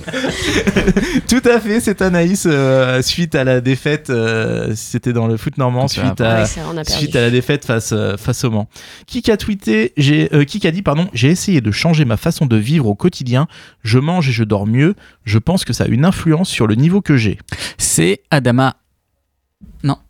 [1.27, 4.09] Tout à fait, c'est Anaïs euh, suite à la défaite.
[4.09, 6.39] euh, C'était dans le foot normand suite à.
[6.41, 6.91] Ouais, ça, on a perdu.
[6.91, 8.67] Suite à la défaite face, euh, face au Mans.
[9.05, 12.45] Qui a tweeté, j'ai, euh, qui a dit, pardon, j'ai essayé de changer ma façon
[12.45, 13.47] de vivre au quotidien.
[13.83, 14.95] Je mange et je dors mieux.
[15.25, 17.37] Je pense que ça a une influence sur le niveau que j'ai.
[17.77, 18.75] C'est Adama.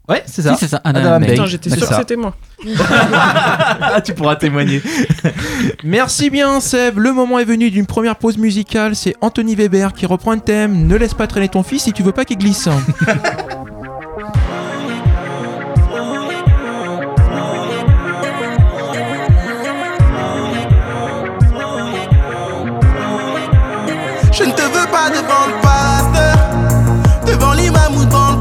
[0.10, 0.80] Ouais, c'est Si, c'est ça.
[0.86, 1.98] Adam j'étais sûr que ça.
[2.00, 2.34] c'était moi.
[2.80, 4.82] ah, tu pourras témoigner.
[5.84, 6.98] Merci bien, Seb.
[6.98, 8.96] Le moment est venu d'une première pause musicale.
[8.96, 10.88] C'est Anthony Weber qui reprend un thème.
[10.88, 12.70] Ne laisse pas traîner ton fils si tu veux pas qu'il glisse.
[24.32, 26.38] Je ne te veux pas devant le pasteur,
[27.26, 28.37] devant l'imam ou devant le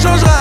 [0.00, 0.39] changera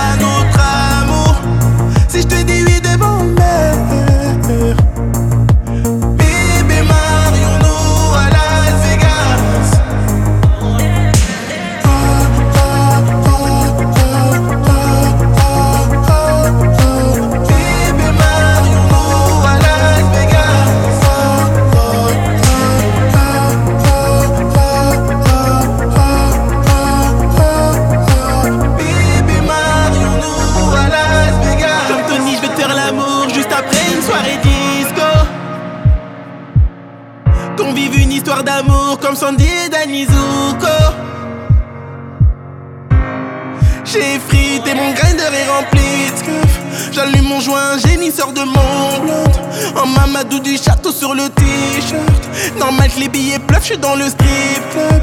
[50.42, 52.58] du château sur le t-shirt.
[52.58, 55.02] Normal que les billets pleuvent, j'suis dans le strip club.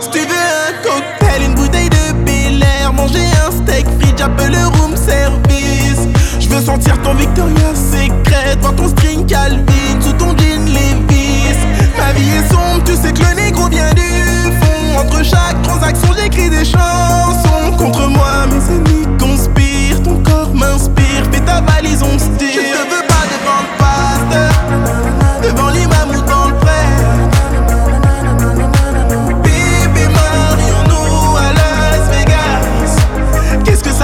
[0.00, 4.66] Si tu veux un cocktail, une bouteille de Bel manger un steak frites, j'appelle le
[4.78, 6.08] room service.
[6.40, 11.58] Je veux sentir ton Victoria's Secret, voir ton string Calvin sous ton jean Levi's.
[11.96, 15.00] Ma vie est sombre, tu sais que le négro vient du fond.
[15.00, 17.76] Entre chaque transaction, j'écris des chansons.
[17.76, 21.24] Contre moi, mes ennemis conspirent, ton corps m'inspire.
[21.30, 22.97] Fais ta valise, on se tire.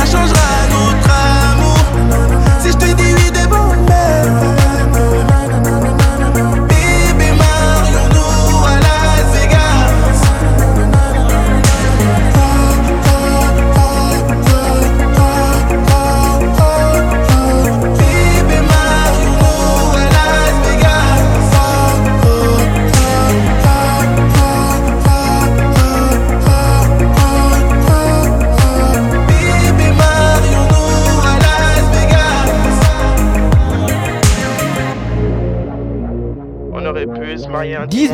[0.05, 0.35] Vegas.
[0.35, 0.54] Qu'est-ce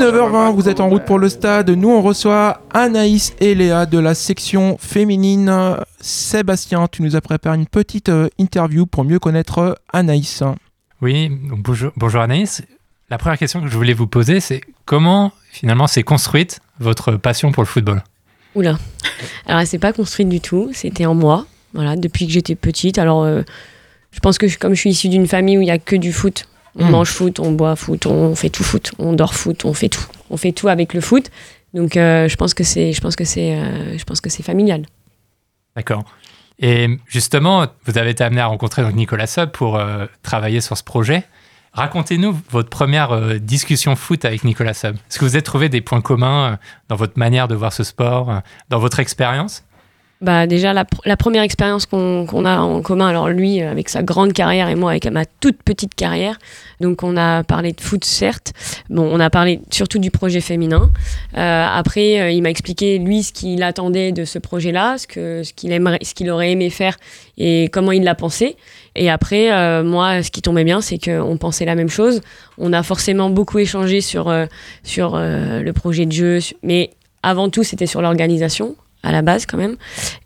[0.00, 1.68] 19h20, vous êtes en route pour le stade.
[1.68, 5.76] Nous, on reçoit Anaïs et Léa de la section féminine.
[6.00, 10.42] Sébastien, tu nous as préparé une petite euh, interview pour mieux connaître euh, Anaïs.
[11.02, 12.62] Oui, bonjour, bonjour Anaïs.
[13.10, 17.52] La première question que je voulais vous poser, c'est comment finalement s'est construite votre passion
[17.52, 18.02] pour le football?
[18.54, 18.78] Oula.
[19.44, 20.70] Alors, elle s'est pas construite du tout.
[20.72, 21.44] C'était en moi.
[21.74, 22.96] Voilà, depuis que j'étais petite.
[22.96, 23.42] Alors, euh,
[24.12, 25.94] je pense que je- comme je suis issue d'une famille où il y a que
[25.94, 26.90] du foot, on Mm.
[26.90, 30.04] mange foot, on boit foot, on fait tout foot, on dort foot, on fait tout.
[30.30, 31.30] On fait tout avec le foot.
[31.74, 34.42] Donc, euh, je pense que c'est, je pense que c'est, euh, je pense que c'est
[34.42, 34.86] familial.
[35.76, 36.04] D'accord.
[36.58, 40.76] Et justement, vous avez été amené à rencontrer donc Nicolas Sub pour euh, travailler sur
[40.76, 41.24] ce projet.
[41.72, 44.96] Racontez-nous votre première discussion foot avec Nicolas Sub.
[44.96, 48.42] Est-ce que vous avez trouvé des points communs dans votre manière de voir ce sport,
[48.70, 49.62] dans votre expérience?
[50.22, 53.88] Bah déjà la, pr- la première expérience qu'on a en commun, alors lui euh, avec
[53.88, 56.36] sa grande carrière et moi avec ma toute petite carrière,
[56.78, 58.52] donc on a parlé de foot certes,
[58.90, 60.90] bon on a parlé surtout du projet féminin.
[61.38, 65.42] Euh, après euh, il m'a expliqué lui ce qu'il attendait de ce projet-là, ce que
[65.42, 66.98] ce qu'il aimerait, ce qu'il aurait aimé faire
[67.38, 68.56] et comment il l'a pensé.
[68.96, 72.20] Et après euh, moi ce qui tombait bien c'est qu'on pensait la même chose.
[72.58, 74.30] On a forcément beaucoup échangé sur
[74.82, 76.90] sur le projet de jeu, mais
[77.22, 79.76] avant tout c'était sur l'organisation à la base quand même.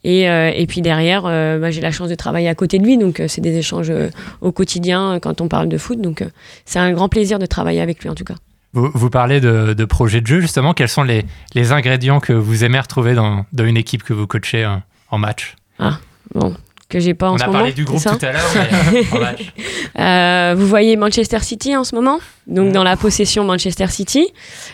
[0.02, 2.84] Et, euh, et puis derrière, euh, bah, j'ai la chance de travailler à côté de
[2.84, 3.92] lui, donc euh, c'est des échanges
[4.40, 6.00] au quotidien quand on parle de foot.
[6.00, 6.24] Donc
[6.64, 8.34] c'est un grand plaisir de travailler avec lui en tout cas.
[8.72, 10.74] vous, vous parlez de, de projet de jeu, justement.
[10.74, 14.26] Quels sont les, les ingrédients que vous aimez retrouver dans, dans une équipe que vous
[14.26, 14.68] coachez
[15.10, 15.54] en match?
[15.78, 15.98] Ah,
[16.34, 16.54] bon,
[16.88, 17.58] que j'ai pas en On ce a moment.
[17.60, 19.52] parlé du groupe tout à l'heure, match.
[19.96, 22.18] Euh, vous voyez Manchester City en ce moment,
[22.48, 24.26] donc dans la possession Manchester City,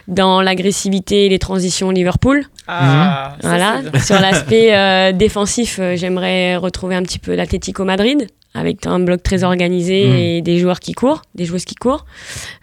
[0.09, 2.47] dans l'agressivité et les transitions Liverpool.
[2.67, 3.81] Ah, ça, Voilà.
[4.03, 9.23] Sur l'aspect euh, défensif, euh, j'aimerais retrouver un petit peu l'Atlético Madrid avec un bloc
[9.23, 10.15] très organisé Mm.
[10.17, 12.05] et des joueurs qui courent, des joueuses qui courent.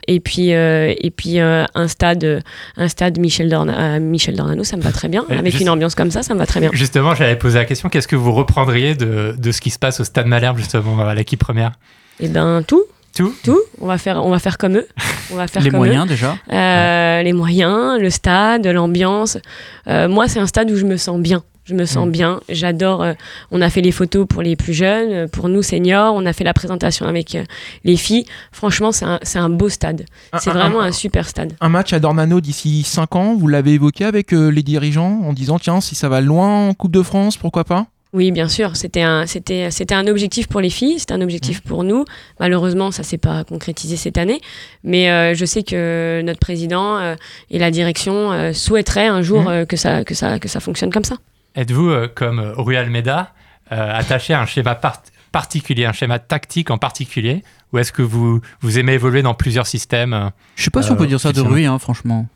[0.08, 2.44] Et puis, euh, et puis euh, un stade,
[2.76, 5.26] un stade Michel, Dorna- euh, Michel Dornano, ça me va très bien.
[5.30, 6.70] Et Avec juste- une ambiance comme ça, ça me va très bien.
[6.74, 10.00] Justement, j'avais posé la question qu'est-ce que vous reprendriez de, de ce qui se passe
[10.00, 11.72] au Stade Malherbe, justement, à l'équipe première?
[12.20, 12.84] Et ben tout.
[13.16, 13.34] Tout?
[13.44, 13.60] Tout.
[13.82, 14.88] On va faire, on va faire comme eux.
[15.32, 16.10] On va faire Les comme moyens eux.
[16.10, 19.40] déjà Euh, les moyens, le stade, l'ambiance.
[19.88, 21.44] Euh, moi, c'est un stade où je me sens bien.
[21.68, 22.12] Je me sens Mm.
[22.12, 22.40] bien.
[22.50, 23.04] J'adore.
[23.04, 23.14] euh,
[23.52, 26.14] on a fait les photos pour les plus jeunes, euh, pour nous seniors.
[26.16, 27.44] On a fait la présentation avec euh,
[27.84, 28.26] les filles.
[28.52, 29.06] Franchement, c'est
[29.38, 30.06] un, beau stade.
[30.40, 31.54] C'est vraiment un- un super stade.
[31.62, 35.34] Un match à Dornano d'ici 5 ans, vous l'avez évoqué avec euh, les dirigeants en
[35.34, 37.88] disant tiens, si ça va loin en Coupe de France, pourquoi pas?
[38.14, 38.78] Oui, bien sûr.
[38.78, 42.06] C'était un, c'était, c'était un objectif pour les filles, c'était un objectif pour nous.
[42.40, 44.40] Malheureusement, ça s'est pas concrétisé cette année,
[44.84, 47.16] mais euh, je sais que notre président euh,
[47.52, 51.04] et la direction euh, souhaiteraient un jour que ça, que ça, que ça fonctionne comme
[51.04, 51.18] ça.
[51.58, 53.34] Êtes-vous, euh, comme euh, Rui Almeida,
[53.72, 57.44] euh, attaché à un schéma par- particulier, un schéma tactique en particulier
[57.74, 60.96] Ou est-ce que vous, vous aimez évoluer dans plusieurs systèmes Je sais pas si on
[60.96, 62.28] peut dire ça de Rui, hein, franchement.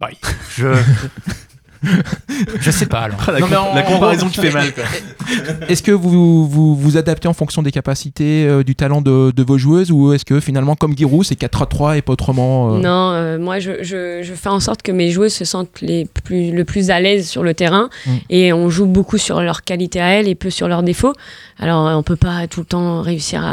[0.00, 0.08] Bah,
[0.56, 0.68] je...
[2.60, 3.18] Je sais pas alors.
[3.30, 4.66] la, Non, mais com- en- la comparaison qui fait mal.
[5.68, 9.42] Est-ce que vous, vous vous adaptez en fonction des capacités, euh, du talent de, de
[9.42, 13.10] vos joueuses ou est-ce que finalement, comme Giroud, c'est 4-3 et pas autrement euh, Non,
[13.12, 16.52] euh, moi je, je, je fais en sorte que mes joueuses se sentent les plus,
[16.52, 18.10] le plus à l'aise sur le terrain Mm.
[18.30, 21.12] et on joue beaucoup sur leurs qualités à elles et peu sur leurs défauts.
[21.58, 23.44] Alors on peut pas tout le temps réussir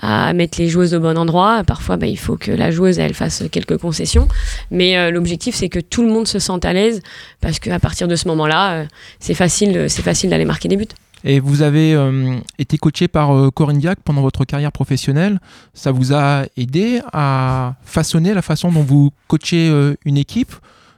[0.00, 1.62] à, à mettre les joueuses au bon endroit.
[1.66, 4.28] Parfois bah, il faut que la joueuse elle fasse quelques concessions.
[4.70, 7.02] Mais euh, l'objectif c'est que tout le monde se sente à l'aise
[7.40, 8.86] parce qu'à partir de ce moment-là, euh,
[9.20, 10.86] c'est facile, c'est facile d'aller marquer des buts.
[11.24, 15.40] Et vous avez euh, été coaché par euh, Corinne Diac pendant votre carrière professionnelle.
[15.74, 20.52] Ça vous a aidé à façonner la façon dont vous coachez euh, une équipe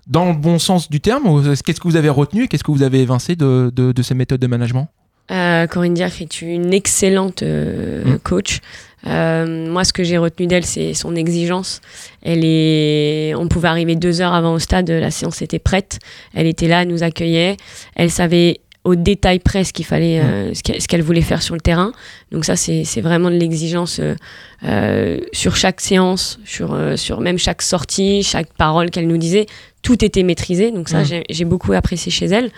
[0.07, 1.25] dans le bon sens du terme
[1.65, 4.15] Qu'est-ce que vous avez retenu et qu'est-ce que vous avez évincé de, de- de ces
[4.15, 4.89] méthodes de management?
[5.31, 8.19] Euh, Corinne Diacre est une excellente euh, Mm.
[8.19, 8.59] coach.
[9.07, 11.81] Euh, moi, ce que j'ai retenu d'elle, c'est son exigence.
[12.23, 15.99] Elle est, on pouvait arriver deux heures avant au stade, la séance était prête.
[16.35, 17.57] Elle était là, elle nous accueillait.
[17.95, 21.43] Elle savait au détail près ce qu'il fallait, euh, ce qu'elle ce qu'elle voulait faire
[21.43, 21.93] sur le terrain.
[22.33, 24.15] Donc ça, c'est c'est vraiment de l'exigence euh,
[24.65, 29.47] euh, sur chaque séance, sur, euh, sur même chaque sortie, chaque parole qu'elle nous disait.
[29.83, 30.71] Tout était maîtrisé.
[30.73, 31.05] Donc ça, Mm.
[31.07, 32.51] j'ai- j'ai beaucoup apprécié chez elle.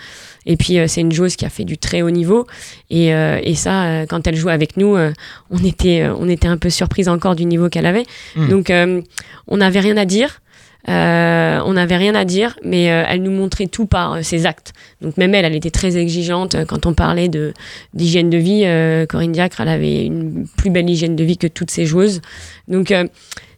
[0.45, 2.45] Et puis, euh, c'est une joueuse qui a fait du très haut niveau.
[2.89, 5.13] Et, euh, et ça, euh, quand elle jouait avec nous, euh,
[5.49, 8.03] on, était, on était un peu surprise encore du niveau qu'elle avait.
[8.35, 8.47] Mm.
[8.49, 9.01] Donc, euh,
[9.47, 10.41] on n'avait rien à dire.
[10.89, 14.45] Euh, on n'avait rien à dire, mais euh, elle nous montrait tout par euh, ses
[14.45, 14.73] actes.
[15.01, 17.53] Donc même elle, elle était très exigeante quand on parlait de
[17.93, 18.63] d'hygiène de vie.
[18.65, 22.19] euh, Corinne Diacre, elle avait une plus belle hygiène de vie que toutes ses joueuses.
[22.67, 23.07] Donc euh,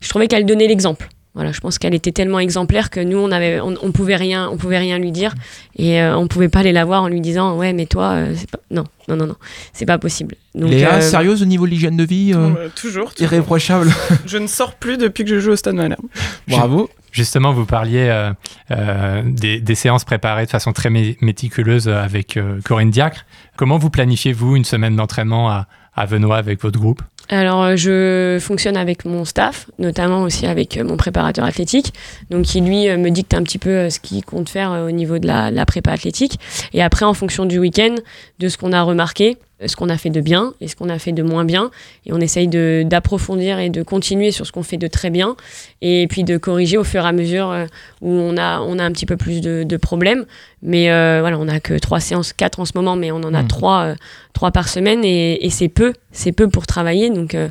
[0.02, 1.10] je trouvais qu'elle donnait l'exemple.
[1.34, 4.48] Voilà, je pense qu'elle était tellement exemplaire que nous, on avait, on, on pouvait rien,
[4.50, 5.36] on pouvait rien lui dire,
[5.78, 8.34] et euh, on pouvait pas aller la voir en lui disant, ouais, mais toi, euh,
[8.38, 9.36] c'est pas, non, non, non, non,
[9.74, 10.36] c'est pas possible.
[10.54, 13.22] Donc, Léa, euh, sérieuse au niveau de l'hygiène de vie euh, Euh, toujours, toujours.
[13.34, 13.92] Irréprochable.
[14.26, 16.06] Je ne sors plus depuis que je joue au Stade Malherbe.
[16.48, 16.90] Bravo.
[17.16, 18.34] Justement, vous parliez euh,
[18.72, 23.26] euh, des, séances préparées de façon très mé- méticuleuse euh, avec Corinne Diacre.
[23.56, 27.02] Comment vous planifiez-vous une semaine d'entraînement à, à avec votre groupe?
[27.30, 31.94] Alors, je fonctionne avec mon staff, notamment aussi avec mon préparateur athlétique,
[32.30, 35.26] donc qui lui me dicte un petit peu ce qu'il compte faire au niveau de
[35.26, 36.38] la, prépa athlétique.
[36.74, 37.96] Et après, en fonction du week-end,
[38.40, 41.00] de ce qu'on a remarqué, ce qu'on a fait de bien et ce qu'on a
[41.00, 41.72] fait de moins bien,
[42.06, 45.36] et on essaye de- d'approfondir et de continuer sur ce qu'on fait de très bien,
[45.82, 47.66] et puis de corriger au fur et à mesure euh,
[48.02, 50.26] où on a, on a un petit peu plus de, de problèmes.
[50.62, 53.34] Mais euh, voilà, on n'a que trois séances, quatre en ce moment, mais on en
[53.34, 53.48] a Mm.
[53.48, 53.96] trois, euh,
[54.34, 57.10] trois par semaine et, et c'est peu, c'est peu pour travailler.
[57.10, 57.50] Donc, euh,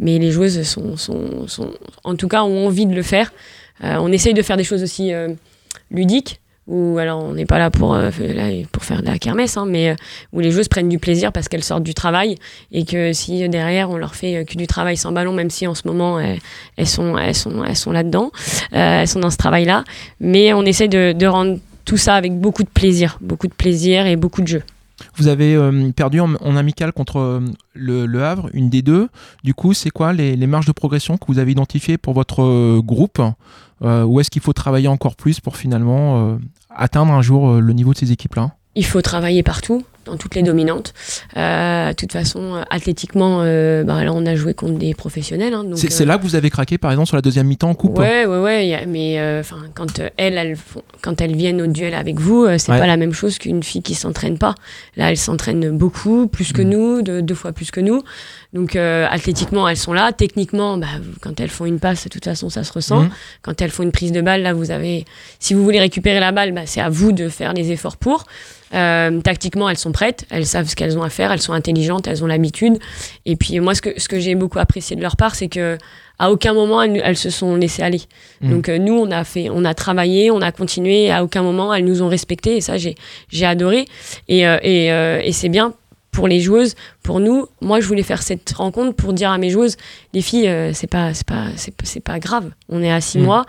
[0.00, 1.70] mais les joueuses sont, sont, sont,
[2.02, 3.32] en tout cas, ont envie de le faire.
[3.84, 5.28] Euh, on essaye de faire des choses aussi euh,
[5.90, 6.40] ludiques.
[6.66, 8.10] Ou alors on n'est pas là pour, euh,
[8.72, 9.94] pour faire de la kermesse, hein, mais euh,
[10.32, 12.36] où les joueuses prennent du plaisir parce qu'elles sortent du travail
[12.72, 15.50] et que si euh, derrière on leur fait euh, que du travail sans ballon, même
[15.50, 16.38] si en ce moment elles,
[16.78, 18.30] elles sont, elles sont, elles sont là-dedans,
[18.72, 19.84] euh, elles sont dans ce travail-là,
[20.20, 24.06] mais on essaie de, de rendre tout ça avec beaucoup de plaisir, beaucoup de plaisir
[24.06, 24.62] et beaucoup de jeu.
[25.16, 27.40] Vous avez euh, perdu en, en amical contre euh,
[27.74, 29.08] le, Havre, une des deux.
[29.42, 32.80] Du coup, c'est quoi les, marges de progression que vous avez identifiées pour votre euh,
[32.82, 33.20] groupe
[33.80, 36.38] Où est-ce qu'il faut travailler encore plus pour finalement
[36.70, 38.52] atteindre un jour le niveau de ces équipes-là?
[38.76, 40.92] Il faut travailler partout, dans toutes les dominantes.
[41.36, 45.54] Euh, de toute façon, euh, athlétiquement, euh, bah, là, on a joué contre des professionnels.
[45.54, 47.74] hein, C'est euh, là que vous avez craqué, par exemple, sur la deuxième mi-temps en
[47.74, 48.74] coupe Ouais, ouais, ouais.
[48.74, 52.72] a- mais enfin, quand elles, elles font- quand elles viennent au duel avec vous, c'est
[52.72, 52.78] Ouais.
[52.78, 54.54] pas la même chose qu'une fille qui s'entraîne pas.
[54.96, 56.68] Là, elles s'entraînent beaucoup, plus que Mm.
[56.68, 58.02] nous, de- deux fois plus que nous.
[58.54, 60.12] Donc, euh, athlétiquement, elles sont là.
[60.12, 60.86] Techniquement, bah,
[61.20, 63.02] quand elles font une passe, de toute façon, ça se ressent.
[63.02, 63.10] Mhm.
[63.42, 65.04] Quand elles font une prise de balle, là, vous avez.
[65.40, 68.24] Si vous voulez récupérer la balle, bah, c'est à vous de faire les efforts pour.
[68.72, 72.08] Euh, tactiquement, elles sont prêtes, elles savent ce qu'elles ont à faire, elles sont intelligentes,
[72.08, 72.78] elles ont l'habitude.
[73.24, 75.78] Et puis moi, ce que, ce que j'ai beaucoup apprécié de leur part, c'est que
[76.18, 78.02] à aucun moment elles, elles se sont laissées aller.
[78.40, 78.50] Mhm.
[78.50, 81.10] Donc euh, nous, on a fait, on a travaillé, on a continué.
[81.10, 82.94] À aucun moment elles nous ont respecté et ça, j'ai,
[83.28, 83.86] j'ai adoré.
[84.28, 85.74] Et, euh, et, euh, et c'est bien
[86.14, 87.46] pour les joueuses, pour nous.
[87.60, 89.76] Moi, je voulais faire cette rencontre pour dire à mes joueuses,
[90.14, 92.50] les filles, euh, c'est pas, c'est pas, c'est, pas grave.
[92.68, 93.24] On est à six Mhm.
[93.24, 93.44] mois,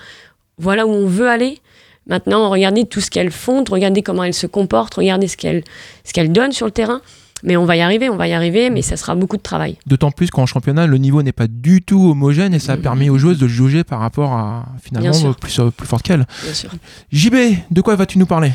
[0.58, 1.60] voilà où on veut aller.
[2.08, 5.64] Maintenant, regardez tout ce qu'elles font, regardez comment elles se comportent, regardez ce qu'elles,
[6.04, 7.02] ce qu'elles donnent sur le terrain.
[7.44, 9.78] Mais on va y arriver, on va y arriver, mais ça sera beaucoup de travail.
[9.86, 12.82] D'autant plus qu'en championnat, le niveau n'est pas du tout homogène et ça Mhm.
[12.82, 16.26] permet aux joueuses de se jauger par rapport à finalement plus, euh, plus forte qu'elles.
[16.44, 16.70] Bien sûr.
[17.12, 17.36] JB,
[17.70, 18.52] de quoi vas-tu nous parler?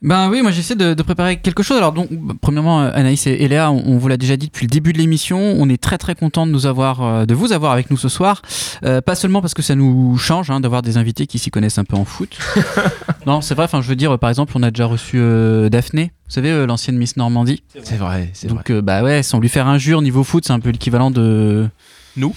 [0.00, 1.76] Ben oui, moi j'essaie de, de préparer quelque chose.
[1.76, 2.08] Alors donc,
[2.40, 4.98] premièrement, euh, Anaïs et, Léa, on, on vous l'a déjà dit depuis le début de
[4.98, 7.96] l'émission, on est très très content de nous avoir, euh, de vous avoir avec nous
[7.96, 8.42] ce soir.
[8.84, 11.78] Euh, pas seulement parce que ça nous change hein, d'avoir des invités qui s'y connaissent
[11.78, 12.38] un peu en foot.
[13.26, 13.64] non, c'est vrai.
[13.64, 16.64] Enfin, je veux dire, par exemple, on a déjà reçu euh, Daphné, vous savez, euh,
[16.64, 17.64] l'ancienne Miss Normandie.
[17.82, 18.62] C'est vrai, c'est vrai.
[18.68, 21.68] Donc bah ouais, sans lui faire injure niveau foot, c'est un peu l'équivalent de
[22.16, 22.34] Nous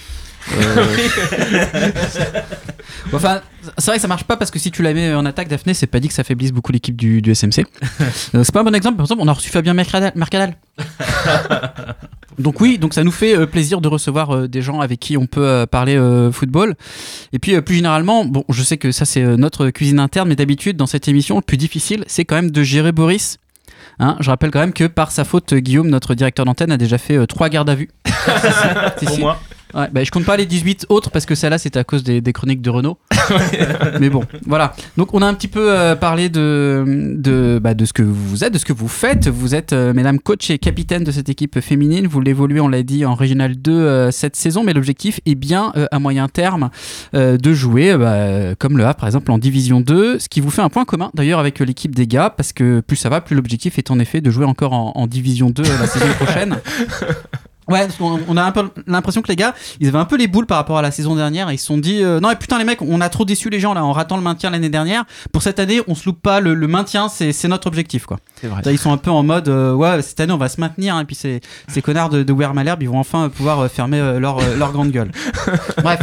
[0.50, 0.86] Euh,
[3.12, 3.40] Enfin,
[3.78, 5.74] c'est vrai que ça marche pas parce que si tu la mets en attaque, Daphné,
[5.74, 7.64] c'est pas dit que ça faiblisse beaucoup l'équipe du, du SMC.
[8.34, 8.96] Euh, c'est pas un bon exemple.
[8.96, 10.12] Par exemple, on a reçu Fabien Mercadal.
[10.14, 10.56] Mercadal.
[12.38, 15.16] donc oui, donc ça nous fait euh, plaisir de recevoir euh, des gens avec qui
[15.16, 16.74] on peut euh, parler euh, football.
[17.32, 20.28] Et puis euh, plus généralement, bon, je sais que ça c'est euh, notre cuisine interne,
[20.28, 23.38] mais d'habitude dans cette émission, le plus difficile, c'est quand même de gérer Boris.
[23.98, 26.96] Hein, je rappelle quand même que par sa faute, Guillaume, notre directeur d'antenne, a déjà
[26.98, 27.90] fait euh, trois gardes à vue.
[28.98, 29.20] Si, Au si.
[29.20, 29.36] moins.
[29.74, 32.20] Ouais, bah, je compte pas les 18 autres parce que celle-là c'était à cause des,
[32.20, 32.98] des chroniques de Renault.
[34.00, 34.74] Mais bon, voilà.
[34.96, 38.44] Donc on a un petit peu euh, parlé de, de, bah, de ce que vous
[38.44, 39.28] êtes, de ce que vous faites.
[39.28, 42.06] Vous êtes, euh, mesdames, coach et capitaine de cette équipe féminine.
[42.06, 44.62] Vous l'évoluez, on l'a dit, en Régional 2 euh, cette saison.
[44.64, 46.70] Mais l'objectif est bien, à moyen terme,
[47.14, 50.18] de jouer, bah, comme le A par exemple, en Division 2.
[50.18, 52.30] Ce qui vous fait un point commun d'ailleurs avec l'équipe des gars.
[52.30, 55.06] Parce que plus ça va, plus l'objectif est en effet de jouer encore en, en
[55.06, 56.58] Division 2 euh, la saison prochaine.
[57.68, 60.46] Ouais, on a un peu l'impression que les gars, ils avaient un peu les boules
[60.46, 62.64] par rapport à la saison dernière ils se sont dit euh, non mais putain les
[62.64, 65.04] mecs, on a trop déçu les gens là en ratant le maintien l'année dernière.
[65.32, 68.18] Pour cette année, on se loupe pas le, le maintien, c'est notre objectif quoi.
[68.48, 68.62] Vrai.
[68.66, 71.02] Ils sont un peu en mode euh, ouais cette année on va se maintenir hein,
[71.02, 73.98] et puis ces, ces connards de, de Wear Malherbe ils vont enfin pouvoir euh, fermer
[73.98, 75.10] euh, leur, leur grande gueule.
[75.82, 76.00] Bref.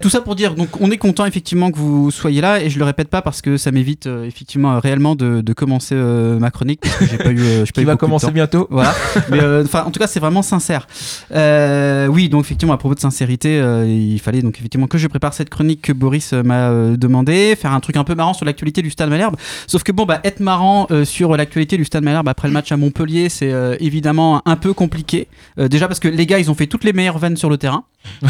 [0.00, 2.78] Tout ça pour dire, donc on est content effectivement que vous soyez là et je
[2.78, 6.38] le répète pas parce que ça m'évite euh, effectivement euh, réellement de, de commencer euh,
[6.38, 8.68] ma chronique parce que j'ai pas eu, pas Qui eu va commencer bientôt.
[8.76, 8.94] Voilà.
[9.30, 10.86] Mais enfin, en tout cas, c'est vraiment sincère.
[11.30, 15.48] Oui, donc effectivement, à propos de sincérité, il fallait donc effectivement que je prépare cette
[15.48, 19.08] chronique que Boris m'a demandé, faire un truc un peu marrant sur l'actualité du Stade
[19.08, 19.36] Malherbe.
[19.66, 22.76] Sauf que bon, bah, être marrant sur l'actualité du Stade Malherbe après le match à
[22.76, 25.26] Montpellier, c'est euh, évidemment un peu compliqué.
[25.58, 27.58] Euh, déjà parce que les gars, ils ont fait toutes les meilleures vannes sur le
[27.58, 27.84] terrain.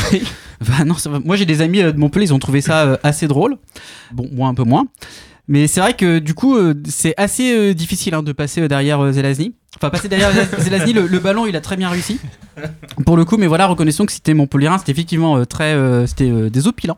[0.66, 1.18] Bah, non, ça va.
[1.18, 3.59] moi j'ai des amis euh, de Montpellier, ils ont trouvé ça assez drôle.
[4.12, 4.87] Bon, moi un peu moins.
[5.49, 6.57] Mais c'est vrai que du coup,
[6.88, 9.55] c'est assez difficile hein, de passer derrière Zelazny.
[9.77, 12.18] Enfin, passer derrière Zelaz- Zelazny, le, le ballon, il a très bien réussi.
[13.05, 15.77] Pour le coup, mais voilà, reconnaissons que c'était Montpellierin, c'était effectivement très.
[16.07, 16.96] c'était désopilant.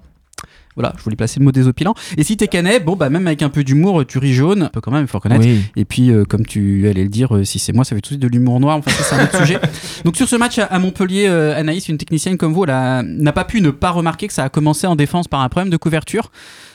[0.79, 1.95] Voilà, je voulais placer le mot désopilant.
[2.17, 4.69] Et si t'es canet, bon, bah, même avec un peu d'humour, tu ris jaune, un
[4.69, 5.45] peu quand même, il faut reconnaître.
[5.45, 5.61] Oui.
[5.75, 8.11] Et puis, euh, comme tu allais le dire, euh, si c'est moi, ça fait tout
[8.11, 8.77] de suite de l'humour noir.
[8.77, 9.59] Enfin, ça, c'est un autre sujet.
[10.05, 13.03] Donc, sur ce match à, Montpellier, euh, Anaïs, une technicienne comme vous, n'a
[13.35, 15.77] pas pu ne pas remarquer que ça a commencé en défense par un problème de
[15.77, 16.31] couverture.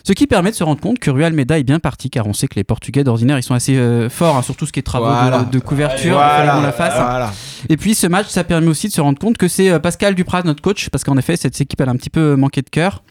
[0.06, 2.34] Ce qui permet de se rendre compte que Rui Almeida est bien parti, car on
[2.34, 4.80] sait que les Portugais d'ordinaire, ils sont assez euh, forts, hein, sur tout ce qui
[4.80, 5.44] est travaux Voilà.
[5.44, 6.16] de, de couverture.
[6.16, 6.56] Voilà.
[6.56, 6.94] qu'on la fasse.
[6.96, 7.32] Voilà.
[7.70, 10.42] Et puis ce match, ça permet aussi de se rendre compte que c'est Pascal Dupraz,
[10.44, 13.02] notre coach, parce qu'en effet, cette équipe, elle a un petit peu manqué de cœur.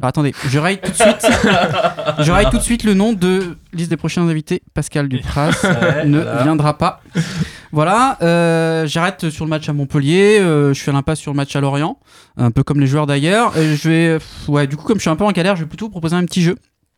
[0.00, 1.26] Alors attendez, je raille tout de suite.
[2.20, 4.62] je raille tout de suite le nom de liste des prochains invités.
[4.72, 5.52] Pascal Dupraz
[6.06, 7.02] ne viendra pas.
[7.72, 10.38] Voilà, euh, j'arrête sur le match à Montpellier.
[10.40, 11.98] euh, je fais l'impasse sur le match à Lorient,
[12.38, 13.56] un peu comme les joueurs d'ailleurs.
[13.58, 15.62] Et je vais, pff, ouais, du coup, comme je suis un peu en galère, je
[15.62, 16.56] vais plutôt vous proposer un petit jeu.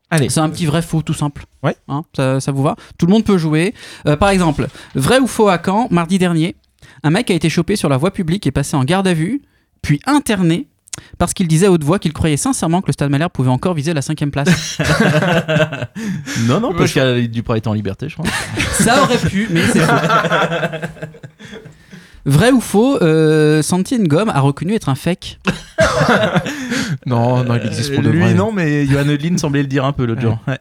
[0.09, 0.29] Allez.
[0.29, 1.45] C'est un petit vrai faux tout simple.
[1.62, 1.75] Ouais.
[1.88, 3.75] Hein, ça, ça vous va Tout le monde peut jouer.
[4.07, 6.55] Euh, par exemple, vrai ou faux à Caen, mardi dernier,
[7.03, 9.43] un mec a été chopé sur la voie publique et passé en garde à vue,
[9.81, 10.69] puis interné
[11.18, 13.74] parce qu'il disait à haute voix qu'il croyait sincèrement que le Stade Malherbe pouvait encore
[13.74, 14.78] viser la cinquième place.
[16.48, 18.26] Non, non, Pascal Duprat est en liberté, je crois.
[18.72, 19.92] Ça aurait pu, mais c'est faux.
[22.24, 25.38] Vrai ou faux, euh, Santi Ngom a reconnu être un fake.
[27.07, 28.35] Non, non, il existe pour de Lui, vrai.
[28.35, 30.38] non, mais Johan Odlin semblait le dire un peu l'autre jour.
[30.46, 30.59] Ouais.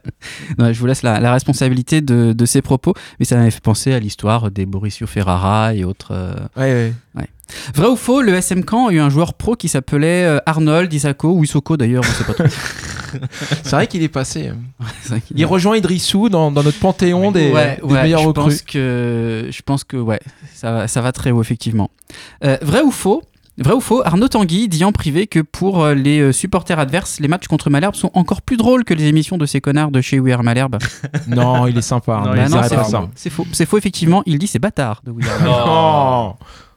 [0.57, 3.61] Ouais, je vous laisse la, la responsabilité de, de ses propos, mais ça m'avait fait
[3.61, 6.11] penser à l'histoire des Mauricio Ferrara et autres.
[6.11, 7.27] euh, Ouais, ouais.
[7.75, 10.91] Vrai ou faux, le SM Caen a eu un joueur pro qui s'appelait euh, Arnold,
[10.93, 12.45] Isako ou Isoko d'ailleurs, on sait pas trop.
[13.63, 14.51] C'est vrai qu'il est passé.
[15.35, 18.43] Il rejoint Idrissou dans, dans notre panthéon des, ouais, des ouais, meilleurs je recrues.
[18.43, 20.19] pense que je pense que ouais,
[20.53, 21.89] ça va, ça va très haut effectivement.
[22.45, 23.21] Euh, vrai ou faux
[23.57, 27.27] Vrai ou faux Arnaud Tanguy dit en privé que pour euh, les supporters adverses, les
[27.27, 30.19] matchs contre Malherbe sont encore plus drôles que les émissions de ces connards de chez
[30.21, 30.77] We Are Malherbe.
[31.27, 32.21] Non, il est sympa.
[32.25, 32.91] Non, hein, Bah non, c'est pas faux.
[32.91, 33.09] ça.
[33.13, 33.45] C'est faux.
[33.51, 34.23] C'est faux effectivement.
[34.25, 35.67] Il dit c'est bâtard de We Are Malherbe.
[35.67, 36.33] Oh.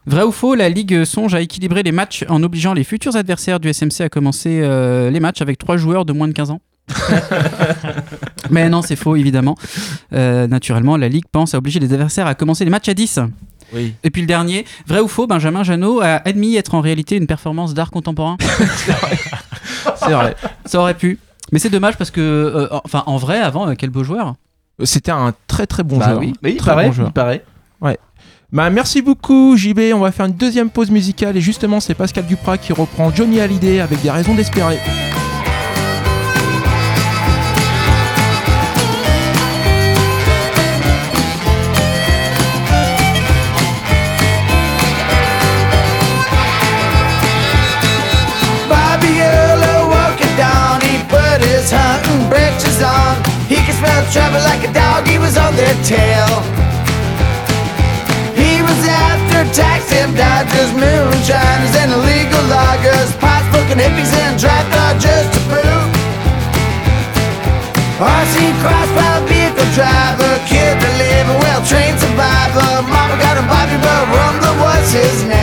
[0.06, 3.58] Vrai ou faux, la Ligue songe à équilibrer les matchs en obligeant les futurs adversaires
[3.60, 6.60] du SMC à commencer euh, les matchs avec trois joueurs de moins de 15 ans?
[8.50, 9.56] Mais non, c'est faux, évidemment.
[10.12, 13.20] Euh, naturellement, la Ligue pense à obliger les adversaires à commencer les matchs à 10.
[13.72, 13.94] Oui.
[14.04, 17.26] Et puis le dernier, vrai ou faux, Benjamin Janot a admis être en réalité une
[17.26, 18.36] performance d'art contemporain?
[19.96, 20.36] C'est vrai.
[20.66, 21.18] Ça aurait pu.
[21.52, 24.34] Mais c'est dommage parce que, euh, enfin, en vrai, avant, quel beau joueur
[24.82, 26.18] C'était un très très bon Bah joueur.
[26.18, 26.32] oui.
[26.42, 27.08] Mais il Très paraît, bon joueur.
[27.08, 27.44] il paraît.
[28.54, 31.36] Bah, merci beaucoup JB, on va faire une deuxième pause musicale.
[31.36, 34.78] Et justement c'est Pascal Duprat qui reprend Johnny Hallyday avec des raisons d'espérer.
[59.55, 65.90] tax him Dodgers, moonshiners, and illegal loggers, pot smoking hippies, and draft dodgers to boot.
[68.02, 72.82] RC crossfire vehicle driver, kid believer, well trained survivor.
[72.90, 75.34] Mama got a Bobby, but Rumble was his name.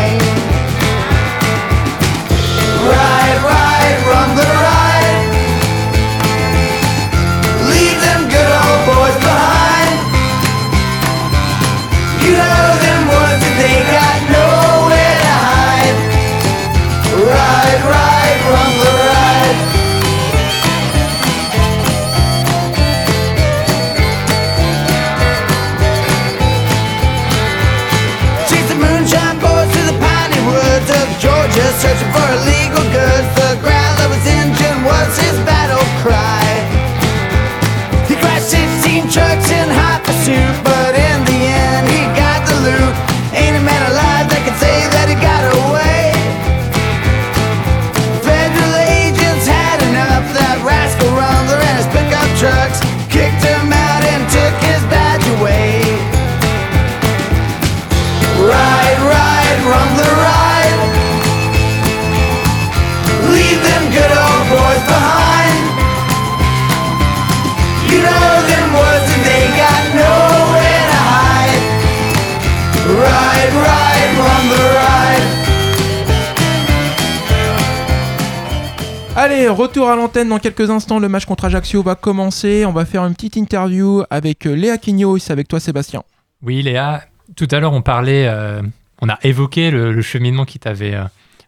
[79.62, 80.98] Retour à l'antenne dans quelques instants.
[80.98, 82.66] Le match contre Ajaccio va commencer.
[82.66, 85.18] On va faire une petite interview avec euh, Léa Quigno.
[85.20, 86.04] C'est avec toi, Sébastien.
[86.42, 87.04] Oui, Léa,
[87.36, 88.62] tout à l'heure, on parlait, euh,
[89.02, 91.00] on a évoqué le, cheminement qui t'avait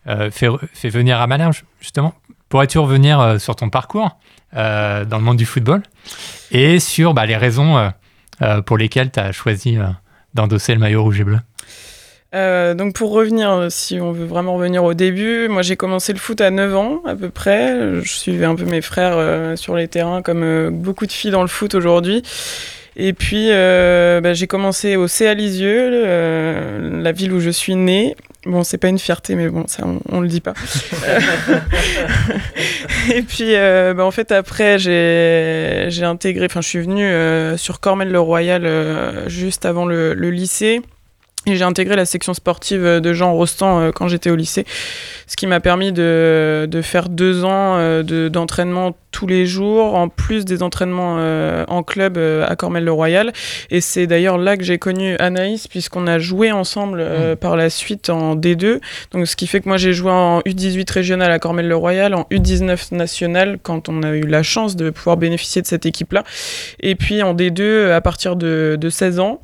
[0.08, 0.50] euh, fait,
[0.90, 2.14] venir à Malherbe, justement.
[2.50, 4.18] Pourrais-tu revenir sur ton parcours
[4.54, 5.82] dans le monde du football
[6.52, 7.92] et sur bah, les raisons
[8.68, 9.80] pour lesquelles tu as choisi
[10.36, 11.40] d'endosser le maillot rouge et bleu?
[12.34, 16.20] Euh, donc pour revenir, si on veut vraiment revenir au début, moi j'ai commencé le
[16.20, 18.02] foot à 9 ans à peu près.
[18.02, 21.32] Je suivais un peu mes frères euh, sur les terrains comme euh, beaucoup de filles
[21.32, 22.24] dans le foot aujourd'hui.
[22.96, 28.16] Et puis bah, j'ai commencé au CA Lisieux, euh, la ville où je suis née.
[28.46, 30.54] Bon, c'est pas une fierté, mais bon, ça on, le dit pas.
[33.16, 37.10] Et puis, bah, en fait, après, j'ai intégré, enfin, je suis venue
[37.58, 40.82] sur Cormel-le-Royal juste avant le lycée.
[41.46, 44.66] Et j'ai intégré la section sportive de Jean Rostand euh, quand j'étais au lycée,
[45.28, 49.94] ce qui m'a permis de, de faire deux ans euh, de- d'entraînement tous les jours,
[49.96, 53.34] en plus des entraînements euh, en club euh, à Cormel-le-Royal.
[53.72, 57.70] Et c'est d'ailleurs là que j'ai connu Anaïs, puisqu'on a joué ensemble euh, par la
[57.70, 58.80] suite en D2.
[59.12, 62.96] Donc, ce qui fait que moi j'ai joué en U18 régional à Cormel-le-Royal, en U19
[62.96, 66.24] national, quand on a eu la chance de pouvoir bénéficier de cette équipe-là.
[66.80, 69.42] Et puis en D2 à partir de, de 16 ans.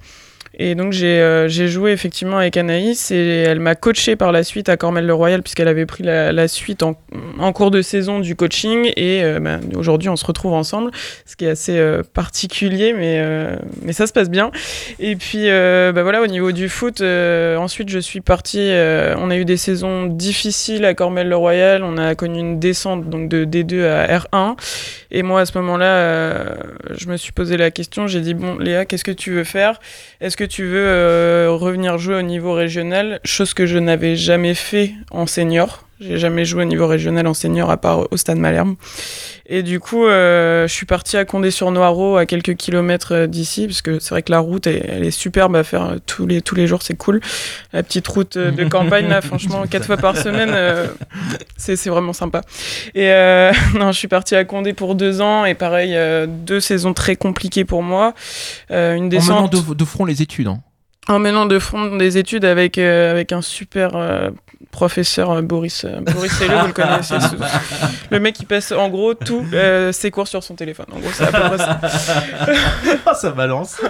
[0.62, 4.68] Et donc j'ai euh, joué effectivement avec Anaïs et elle m'a coaché par la suite
[4.68, 6.98] à Cormel-le-Royal puisqu'elle avait pris la, la suite en,
[7.40, 8.92] en cours de saison du coaching.
[8.98, 10.92] Et euh, ben, aujourd'hui on se retrouve ensemble,
[11.26, 14.52] ce qui est assez euh, particulier mais, euh, mais ça se passe bien.
[15.00, 18.70] Et puis bah voilà au niveau du foot, ensuite je suis partie,
[19.18, 23.46] on a eu des saisons difficiles à Cormel-le-Royal, on a connu une descente donc de
[23.46, 24.58] D2 à R1
[25.12, 26.56] et moi à ce moment-là
[26.92, 29.80] je me suis posé la question, j'ai dit bon Léa qu'est-ce que tu veux faire?
[30.20, 34.56] Est-ce que tu veux euh, revenir jouer au niveau régional, chose que je n'avais jamais
[34.56, 35.89] fait en senior.
[36.00, 38.76] J'ai jamais joué au niveau régional en senior à part au Stade Malherbe.
[39.48, 43.82] Et du coup, euh, je suis partie à Condé-sur-Noireau, à quelques kilomètres euh, d'ici, parce
[43.82, 46.42] que c'est vrai que la route, elle, elle est superbe à faire euh, tous les,
[46.42, 47.20] tous les jours, c'est cool.
[47.74, 50.88] La petite route euh, de campagne, là, franchement, quatre fois par semaine, euh,
[51.58, 52.42] c'est c'est vraiment sympa.
[52.96, 55.98] Et euh, non, je suis partie à Condé pour deux ans, et pareil,
[56.28, 58.14] deux saisons très compliquées pour moi.
[58.72, 59.68] Euh, une En menant descente...
[59.70, 60.48] de, de front les études.
[60.48, 60.60] hein.
[61.08, 64.30] En menant de front des études avec, euh, avec un super euh,
[64.72, 65.86] professeur euh, Boris.
[65.86, 67.16] euh, Boris Selleux, vous le connaissez.
[68.12, 70.88] Le mec qui passe en gros tous euh, ses cours sur son téléphone.
[70.92, 71.80] En gros, c'est à peu près ça.
[73.06, 73.82] Ah, ça balance.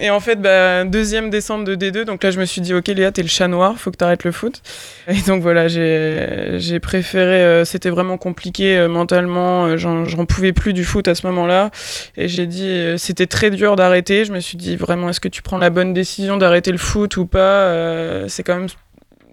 [0.00, 2.88] Et en fait, bah, deuxième descente de D2, donc là je me suis dit, ok
[2.88, 4.62] Léa, t'es le chat noir, faut que t'arrêtes le foot.
[5.08, 10.72] Et donc voilà, j'ai préféré, euh, c'était vraiment compliqué euh, mentalement, euh, j'en pouvais plus
[10.72, 11.70] du foot à ce moment-là.
[12.16, 14.24] Et j'ai dit, c'était très dur d'arrêter.
[14.24, 17.18] Je me suis dit, vraiment, est-ce que tu prends la bonne décision d'arrêter le foot
[17.18, 18.68] ou pas C'est quand même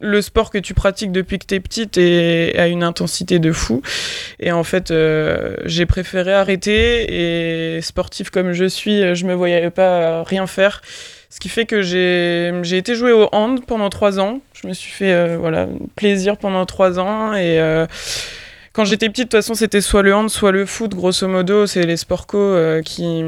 [0.01, 3.81] le sport que tu pratiques depuis que t'es petite et à une intensité de fou.
[4.39, 7.77] Et en fait, euh, j'ai préféré arrêter.
[7.77, 10.81] Et sportif comme je suis, je me voyais pas rien faire.
[11.29, 14.39] Ce qui fait que j'ai été jouer au hand pendant trois ans.
[14.53, 17.85] Je me suis fait euh, voilà plaisir pendant trois ans et euh,
[18.73, 21.65] quand j'étais petite, de toute façon, c'était soit le hand, soit le foot, grosso modo.
[21.65, 23.23] C'est les sports co qui,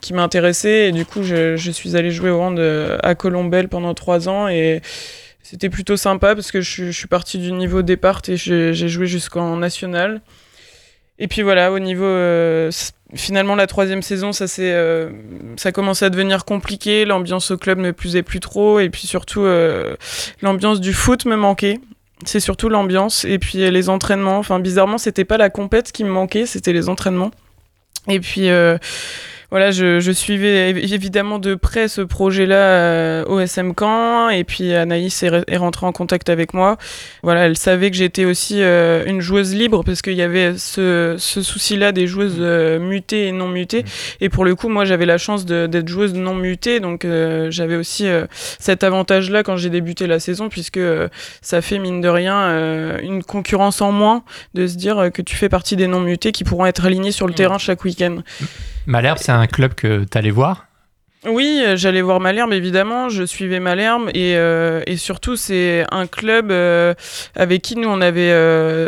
[0.00, 0.86] qui m'intéressaient.
[0.86, 2.60] Et du coup, je, je suis allée jouer au hand
[3.02, 4.46] à Colombelle pendant trois ans.
[4.46, 4.80] Et
[5.50, 9.56] c'était plutôt sympa parce que je, suis- partie du niveau départ et j'ai joué jusqu'en
[9.56, 10.20] national.
[11.18, 12.04] Et puis voilà, au niveau.
[12.04, 12.70] euh,
[13.14, 15.10] finalement, la troisième saison, ça, euh,
[15.56, 17.06] ça commençait à devenir compliqué.
[17.06, 18.78] L'ambiance au club ne plaisait plus trop.
[18.78, 19.96] Et puis surtout, euh,
[20.42, 21.80] l'ambiance du foot me manquait.
[22.26, 23.24] C'est surtout l'ambiance.
[23.24, 24.38] Et puis les entraînements.
[24.38, 27.30] Enfin, bizarrement, c'était pas la compète qui me manquait, c'était les entraînements.
[28.06, 28.48] Et puis.
[29.50, 34.44] Voilà, je, je suivais évi- évidemment de près ce projet-là euh, au SM Caen, et
[34.44, 36.76] puis Anaïs est, re- est rentrée en contact avec moi.
[37.22, 41.14] Voilà, elle savait que j'étais aussi euh, une joueuse libre, parce qu'il y avait ce,
[41.18, 43.84] ce souci-là des joueuses euh, mutées et non mutées.
[44.20, 47.76] Et pour le coup, moi, j'avais la chance d'être joueuse non mutée, donc euh, j'avais
[47.76, 48.26] aussi euh,
[48.58, 51.08] cet avantage-là quand j'ai débuté la saison, puisque euh,
[51.40, 55.36] ça fait, mine de rien, euh, une concurrence en moins de se dire que tu
[55.36, 58.18] fais partie des non mutés qui pourront être alignés sur le terrain chaque week-end.
[58.88, 60.64] Malherbe, c'est un club que tu allais voir?
[61.26, 66.50] Oui, euh, j'allais voir Malherbe évidemment, je suivais Malherbe et, euh, surtout c'est un club
[66.50, 66.94] euh,
[67.34, 68.32] avec qui nous on avait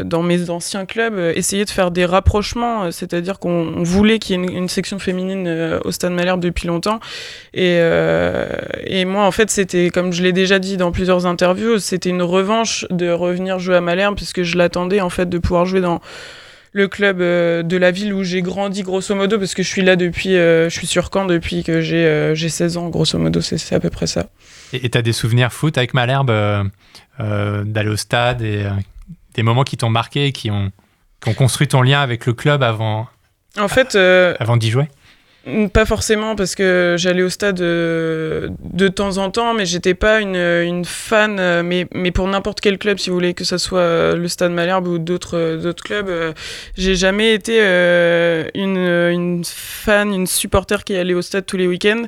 [0.05, 4.43] dans mes anciens clubs essayé de faire des rapprochements, c'est-à-dire qu'on on voulait qu'il y
[4.43, 7.01] ait une, section féminine au Stade Malherbe depuis longtemps.
[7.53, 7.79] Et,
[8.87, 12.23] et moi en fait c'était comme je l'ai déjà dit dans plusieurs interviews, c'était une
[12.23, 16.01] revanche de revenir jouer à Malherbe puisque je l'attendais en fait de pouvoir jouer dans
[16.73, 19.83] le club euh, de la ville où j'ai grandi grosso modo parce que je suis
[19.83, 23.18] là depuis euh, je suis sur Caen depuis que j'ai euh, j'ai 16 ans grosso
[23.18, 24.27] modo c'est à peu près ça.
[24.73, 26.62] Et tu as des souvenirs foot avec Malherbe, euh,
[27.18, 28.71] euh, d'aller au stade et euh,
[29.35, 30.71] des moments qui t'ont marqué et qui ont
[31.21, 33.07] qui ont construit ton lien avec le club avant,
[33.59, 34.89] En fait, euh, avant d'y jouer?
[35.72, 40.20] Pas forcément parce que j'allais au stade euh, de temps en temps, mais j'étais pas
[40.20, 41.38] une, fan.
[41.41, 44.53] euh, Mais, pour n'importe quel club, si vous voulez, que ce soit euh, le Stade
[44.53, 46.34] Malherbe ou d'autres clubs,
[46.76, 47.59] j'ai jamais été
[48.55, 52.03] une, fan, une supporter qui allait au stade tous les week-ends.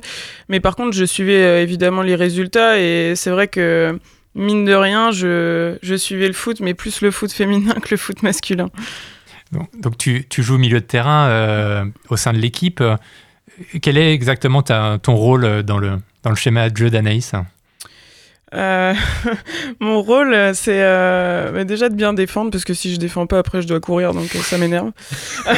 [0.47, 3.97] Mais par contre, je suivais évidemment les résultats et c'est vrai que
[4.35, 8.21] mine de rien, je suivais le foot, mais plus le foot féminin que le foot
[8.21, 8.69] masculin.
[9.79, 12.81] Donc, tu, joues milieu de terrain euh, au sein de l'équipe.
[12.81, 12.97] Euh,
[13.81, 17.33] Quel est exactement ton rôle euh, dans le, dans le schéma de jeu d'Anaïs?
[18.53, 18.93] Euh,
[19.79, 23.61] mon rôle, c'est euh, déjà de bien défendre, parce que si je défends pas, après
[23.61, 24.91] je dois courir, donc euh, ça m'énerve.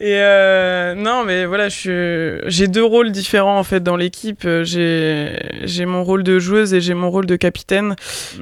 [0.00, 4.46] Et euh, non, mais voilà, je suis- j'ai deux rôles différents en fait dans l'équipe.
[4.62, 7.96] J'ai mon rôle de joueuse et j'ai mon rôle de capitaine.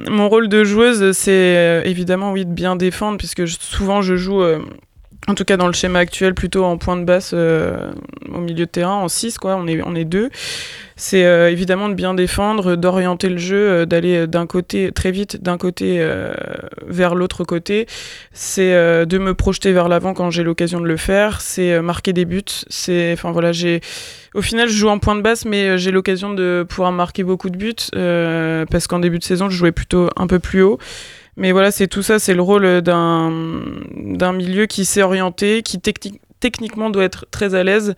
[0.07, 4.43] Mon rôle de joueuse, c'est euh, évidemment oui de bien défendre, puisque souvent je joue.
[5.27, 7.91] Euh, en tout cas, dans le schéma actuel, plutôt en point de basse euh,
[8.33, 9.55] au milieu de terrain, en 6, quoi.
[9.55, 10.29] On est, on est deux.
[10.99, 15.41] C'est euh, évidemment de bien défendre, d'orienter le jeu, euh, d'aller d'un côté, très vite,
[15.43, 16.33] d'un côté euh,
[16.87, 17.85] vers l'autre côté.
[18.33, 21.39] C'est euh, de me projeter vers l'avant quand j'ai l'occasion de le faire.
[21.39, 22.43] C'est euh, marquer des buts.
[22.67, 23.81] C'est, enfin voilà, j'ai.
[24.33, 27.23] Au final, je joue en point de basse, mais euh, j'ai l'occasion de pouvoir marquer
[27.23, 30.63] beaucoup de buts euh, parce qu'en début de saison, je jouais plutôt un peu plus
[30.63, 30.79] haut.
[31.37, 33.31] Mais voilà, c'est tout ça, c'est le rôle d'un
[33.95, 37.95] d'un milieu qui sait orienter, qui techni- techniquement doit être très à l'aise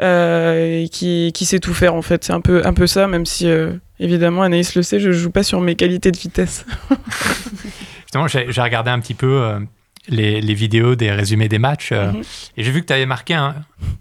[0.00, 2.24] euh, et qui, qui sait tout faire en fait.
[2.24, 5.30] C'est un peu, un peu ça, même si euh, évidemment Anaïs le sait, je joue
[5.30, 6.66] pas sur mes qualités de vitesse.
[8.02, 9.60] Justement, j'ai regardé un petit peu euh,
[10.10, 12.22] les, les vidéos des résumés des matchs euh, Mhm.
[12.56, 13.54] et j'ai vu que tu avais marqué un,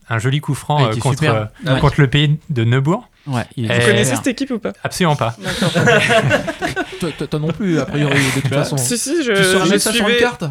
[0.10, 1.80] un joli coup franc Ouais, euh, contre, euh, Ouais.
[1.80, 3.08] contre le pays de Neubourg.
[3.28, 4.74] Ouais, il est Et- Vous connaissez cette équipe ou pas?
[4.84, 5.36] Absolument pas.
[7.00, 8.76] Toi, toi- toi non plus, a priori, de toute façon.
[8.78, 10.44] Si, si, je, tu je ça sur une suivais- carte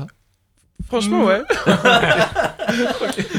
[0.88, 1.42] Franchement, ouais.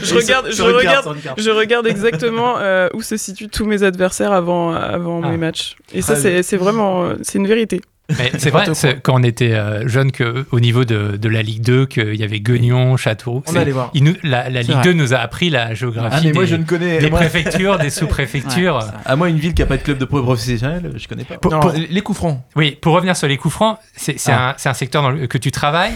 [0.03, 5.22] je regarde, je regarde, je exactement euh, où se situent tous mes adversaires avant, avant
[5.24, 5.30] Ah.
[5.30, 5.76] mes matchs.
[5.93, 7.82] Et ça, c'est c'est vraiment, c'est une vérité.
[8.18, 11.41] Mais c'est vrai, c'est- quand on était euh, jeune, que, au niveau de, de la
[11.41, 13.43] Ligue 2, qu'il y avait Guignon, Châteauroux.
[13.47, 13.91] On allait voir.
[13.93, 14.82] il nous- la Ligue vrai.
[14.84, 17.20] 2 nous a appris la géographie Ah, mais moi, des, je ne connais- des moi-
[17.20, 18.80] préfectures, des sous-préfectures.
[19.05, 21.38] À moi, une ville qui a pas de club de pro professionnel, je connais pas.
[21.38, 22.41] Pour- Non, pour- les coups francs.
[22.55, 24.49] Oui, pour revenir sur les coups francs, c'est c'est Ah.
[24.49, 25.93] un, c'est un secteur dans le- que tu travailles.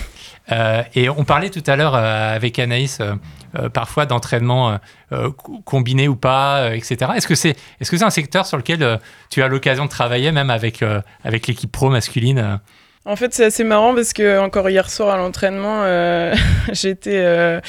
[0.51, 4.79] Euh, et on parlait tout à l'heure euh, avec Anaïs, euh, parfois d'entraînement
[5.11, 7.11] co- combiné ou pas, etc.
[7.15, 10.49] Est-ce que c'est est -ce un secteur sur lequel tu as l'occasion de travailler, même
[10.49, 10.83] avec,
[11.23, 12.59] avec l'équipe pro masculine
[13.05, 15.83] En fait, c'est assez marrant parce que encore hier soir à l'entraînement,
[16.71, 17.61] j'étais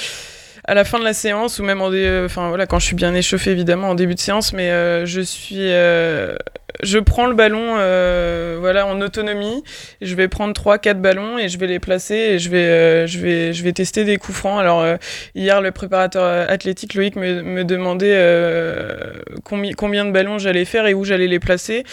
[0.64, 2.86] à la fin de la séance ou même en dé- euh, enfin voilà, quand je
[2.86, 6.34] suis bien échauffée évidemment en début de séance, mais euh, je suis euh,
[6.82, 9.62] je prends le ballon euh, voilà en autonomie,
[10.00, 13.06] je vais prendre 3 4 ballons et je vais les placer et je vais euh,
[13.06, 14.58] je vais je vais tester des coups francs.
[14.60, 14.96] Alors euh,
[15.34, 19.12] hier le préparateur athlétique Loïc me, me demandait euh,
[19.44, 21.84] combi- combien de ballons j'allais faire et où j'allais les placer.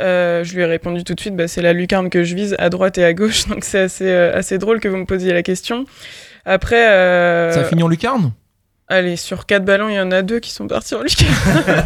[0.00, 2.56] Euh, je lui ai répondu tout de suite, bah, c'est la lucarne que je vise
[2.58, 5.32] à droite et à gauche, donc c'est assez, euh, assez drôle que vous me posiez
[5.32, 5.84] la question.
[6.44, 8.32] Après, euh, Ça finit en lucarne
[8.88, 11.32] allez, sur quatre ballons, il y en a deux qui sont partis en lucarne.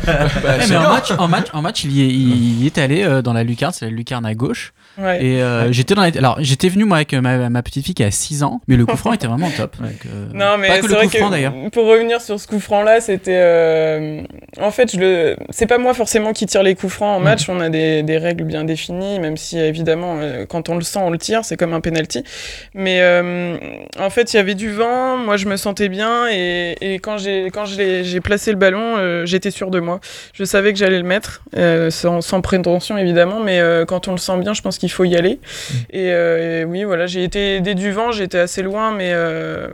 [0.64, 3.02] Eh, mais en match, en match, en match, il y est, il y est allé
[3.04, 4.72] euh, dans la lucarne, c'est la lucarne à gauche.
[4.96, 5.24] Ouais.
[5.24, 8.02] Et euh, j'étais dans alors j'étais venu moi avec euh, ma, ma petite fille qui
[8.02, 9.76] a 6 ans, mais le coup franc était vraiment top.
[9.80, 11.54] Donc, euh, Non, mais pas c'est que le vrai coup franc que d'ailleurs.
[11.72, 14.22] pour revenir sur ce coup franc là, c'était euh,
[14.60, 17.24] en fait, je le c'est pas moi forcément qui tire les coups francs en Mhm.
[17.24, 20.82] match, on a des, des règles bien définies, même si évidemment euh, quand on le
[20.82, 22.24] sent, on le tire, c'est comme un penalty.
[22.74, 23.56] Mais euh,
[24.00, 27.18] en fait, il y avait du vent, moi je me sentais bien et, et quand
[27.18, 30.00] j'ai quand j'ai placé le ballon, euh, j'étais sûr de moi.
[30.32, 34.12] Je savais que j'allais le mettre, euh, sans, sans prétention évidemment, mais euh, quand on
[34.12, 35.40] le sent bien, je pense qu'il faut y aller.
[35.90, 39.68] Et, euh, et oui, voilà, j'ai été aidé du vent, j'étais assez loin, mais euh,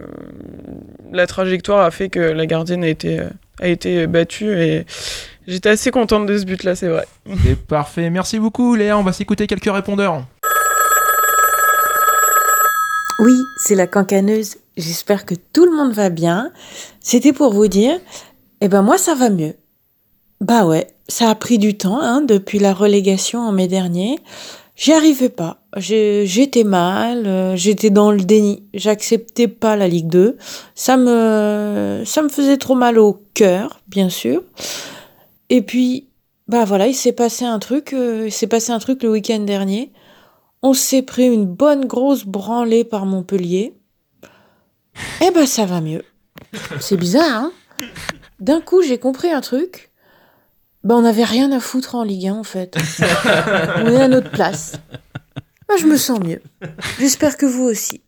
[1.13, 3.21] la trajectoire a fait que la gardienne a été,
[3.61, 4.87] a été battue et
[5.47, 7.07] j'étais assez contente de ce but-là, c'est vrai.
[7.45, 8.11] C'est parfait.
[8.11, 8.99] Merci beaucoup, Léa.
[8.99, 10.25] On va s'écouter quelques répondeurs.
[13.21, 14.57] Oui, c'est la cancaneuse.
[14.77, 16.51] J'espère que tout le monde va bien.
[17.05, 18.01] C'était pour vous dire,
[18.63, 19.57] eh ben moi ça va mieux.
[20.41, 24.19] Bah ouais, ça a pris du temps hein, depuis la relégation en mai dernier.
[24.75, 25.59] J'y arrivais pas.
[25.77, 28.65] J'étais mal, euh, j'étais dans le déni.
[28.73, 30.39] J'acceptais pas la Ligue 2.
[30.75, 34.43] Ça me, ça me faisait trop mal au cœur, bien sûr.
[35.51, 36.09] Et puis,
[36.49, 37.93] bah voilà, il s'est passé un truc.
[37.93, 39.93] euh, il s'est passé un truc le week-end dernier.
[40.63, 43.75] On s'est pris une bonne grosse branlée par Montpellier.
[45.21, 46.03] Eh ben ça va mieux.
[46.81, 47.53] C'est bizarre, hein?
[48.41, 49.91] D'un coup, j'ai compris un truc.
[50.83, 52.77] Ben on n'avait rien à foutre en Ligue 1 en fait.
[53.77, 54.75] on est à notre place.
[55.69, 56.43] Ben, je me sens mieux.
[56.99, 58.03] J'espère que vous aussi.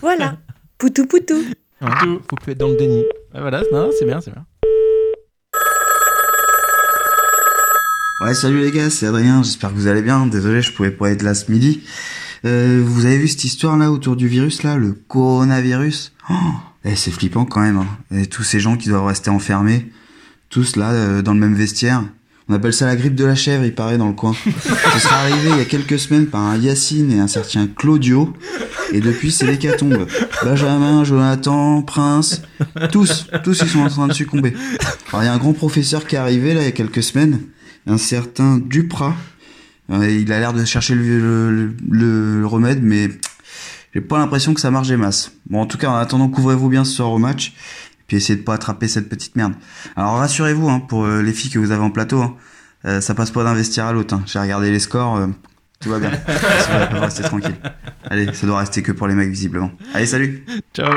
[0.00, 0.38] Voilà.
[0.78, 1.44] Poutou poutou.
[1.82, 3.04] Hein, faut plus être dans le déni.
[3.34, 4.46] Ouais, voilà, non, c'est bien, c'est bien.
[8.24, 10.26] Ouais, salut les gars, c'est Adrien, j'espère que vous allez bien.
[10.26, 11.82] Désolé, je pouvais pas être là ce midi.
[12.44, 16.12] Euh, vous avez vu cette histoire là autour du virus là, le coronavirus?
[16.30, 16.34] Oh,
[16.84, 17.78] eh, C'est flippant quand même.
[17.78, 18.16] Hein.
[18.16, 19.90] Et tous ces gens qui doivent rester enfermés,
[20.48, 22.04] tous là euh, dans le même vestiaire.
[22.48, 24.34] On appelle ça la grippe de la chèvre, il paraît, dans le coin.
[24.34, 28.32] Ça serait arrivé il y a quelques semaines par un Yacine et un certain Claudio.
[28.92, 30.06] Et depuis, c'est l'hécatombe.
[30.44, 32.42] Benjamin, Jonathan, Prince,
[32.90, 34.52] tous, tous ils sont en train de succomber.
[35.12, 37.02] Alors, il y a un grand professeur qui est arrivé là il y a quelques
[37.02, 37.40] semaines,
[37.86, 39.14] un certain Duprat.
[39.90, 43.08] Euh, Il a l'air de chercher le remède, mais
[43.94, 45.32] j'ai pas l'impression que ça marche des masses.
[45.50, 47.48] Bon, en tout cas, en attendant, couvrez-vous bien ce soir au match.
[48.00, 49.52] Et puis essayez de pas attraper cette petite merde.
[49.96, 52.34] Alors rassurez-vous, hein, pour euh, les filles que vous avez en plateau, hein,
[52.84, 54.14] euh, ça passe pas d'un vestiaire à l'autre.
[54.14, 54.22] hein.
[54.26, 55.26] J'ai regardé les scores, euh,
[55.80, 56.10] tout va bien.
[57.00, 57.54] Rester tranquille.
[58.04, 59.70] Allez, ça doit rester que pour les mecs visiblement.
[59.94, 60.92] Allez, salut Ciao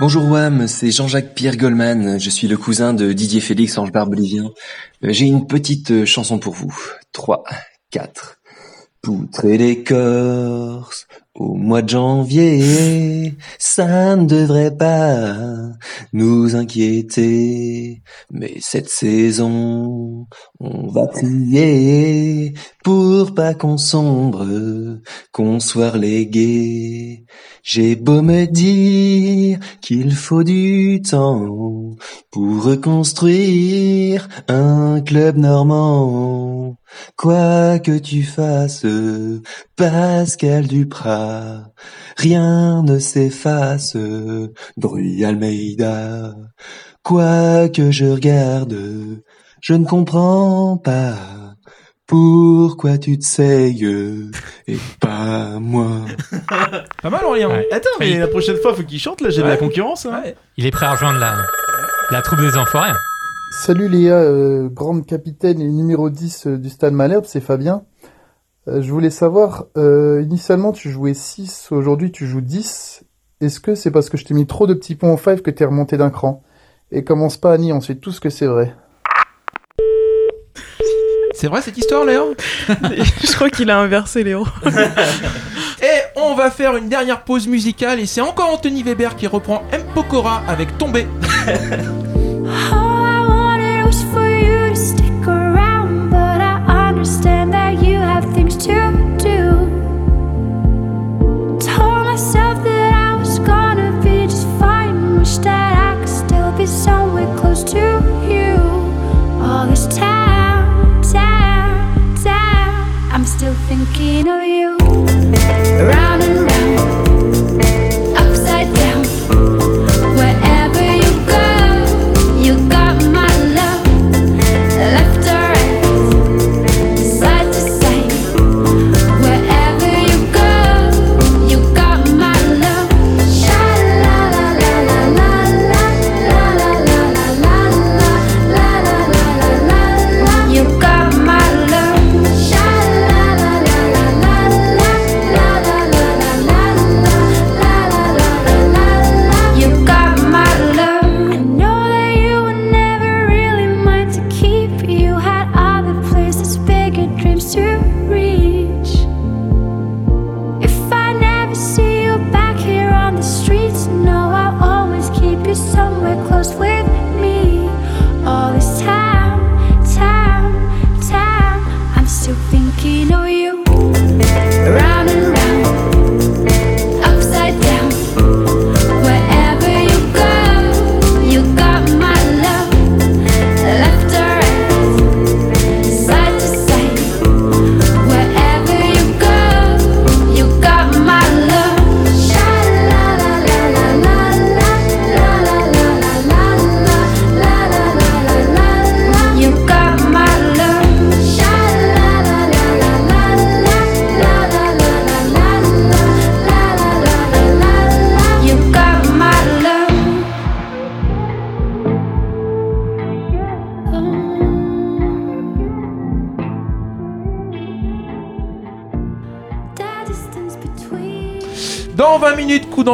[0.00, 4.50] Bonjour Wam, c'est Jean-Jacques Pierre Goldman, je suis le cousin de Didier Félix Ange Bolivien.
[5.04, 6.74] Euh, J'ai une petite chanson pour vous.
[7.12, 7.44] 3,
[7.94, 8.40] 4.
[9.02, 15.36] Poutre et l'écorce, au mois de janvier, ça ne devrait pas
[16.12, 18.02] nous inquiéter.
[18.32, 20.26] Mais cette saison,
[20.58, 24.44] on va prier pour pas qu'on sombre,
[25.30, 27.26] qu'on soit relégué.
[27.62, 31.46] J'ai beau me dire qu'il faut du temps
[32.30, 36.76] pour reconstruire un club normand.
[37.16, 38.86] Quoi que tu fasses,
[39.76, 41.64] Pascal Duprat,
[42.16, 43.96] rien ne s'efface,
[44.76, 46.34] Druy Almeida.
[47.02, 48.76] Quoi que je regarde,
[49.60, 51.14] je ne comprends pas
[52.06, 53.82] pourquoi tu te sayes
[54.68, 56.02] et pas moi.
[57.02, 57.50] Pas mal, Aurélien.
[57.72, 59.58] Attends, mais la prochaine fois, faut qu'il chante là, j'ai de la Ouais.
[59.58, 60.06] concurrence.
[60.06, 60.22] Hein.
[60.56, 61.34] Il est prêt à rejoindre la,
[62.10, 62.92] la troupe des enfoirés.
[63.50, 67.84] Salut Léa, euh, grande capitaine et numéro 10 euh, du Stade Malherbe, c'est Fabien.
[68.68, 73.04] Euh, je voulais savoir, euh, initialement tu jouais 6, aujourd'hui tu joues 10.
[73.40, 75.50] Est-ce que c'est parce que je t'ai mis trop de petits points en 5 que
[75.50, 76.42] t'es remonté d'un cran?
[76.90, 78.74] Et commence pas Annie, on sait tous que c'est vrai?
[81.34, 82.34] C'est vrai cette histoire, Léon
[82.68, 84.46] Je crois qu'il a inversé rôles.
[85.82, 89.62] Et on va faire une dernière pause musicale et c'est encore Anthony Weber qui reprend
[89.70, 89.82] M.
[89.94, 91.06] Pokora avec Tombé.
[91.46, 91.90] Yeah.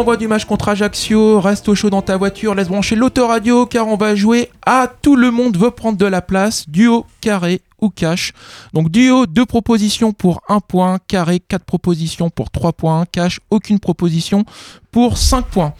[0.01, 1.41] d'envoi du match contre Ajaccio.
[1.41, 5.15] Reste au chaud dans ta voiture, laisse brancher l'autoradio car on va jouer à Tout
[5.15, 8.33] le monde veut prendre de la place, duo carré ou cash.
[8.73, 13.79] Donc duo, deux propositions pour un point, carré, quatre propositions pour trois points, cash, aucune
[13.79, 14.47] proposition
[14.91, 15.75] pour 5 points.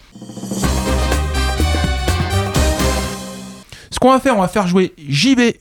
[3.89, 5.55] Ce qu'on va faire, on va faire jouer JB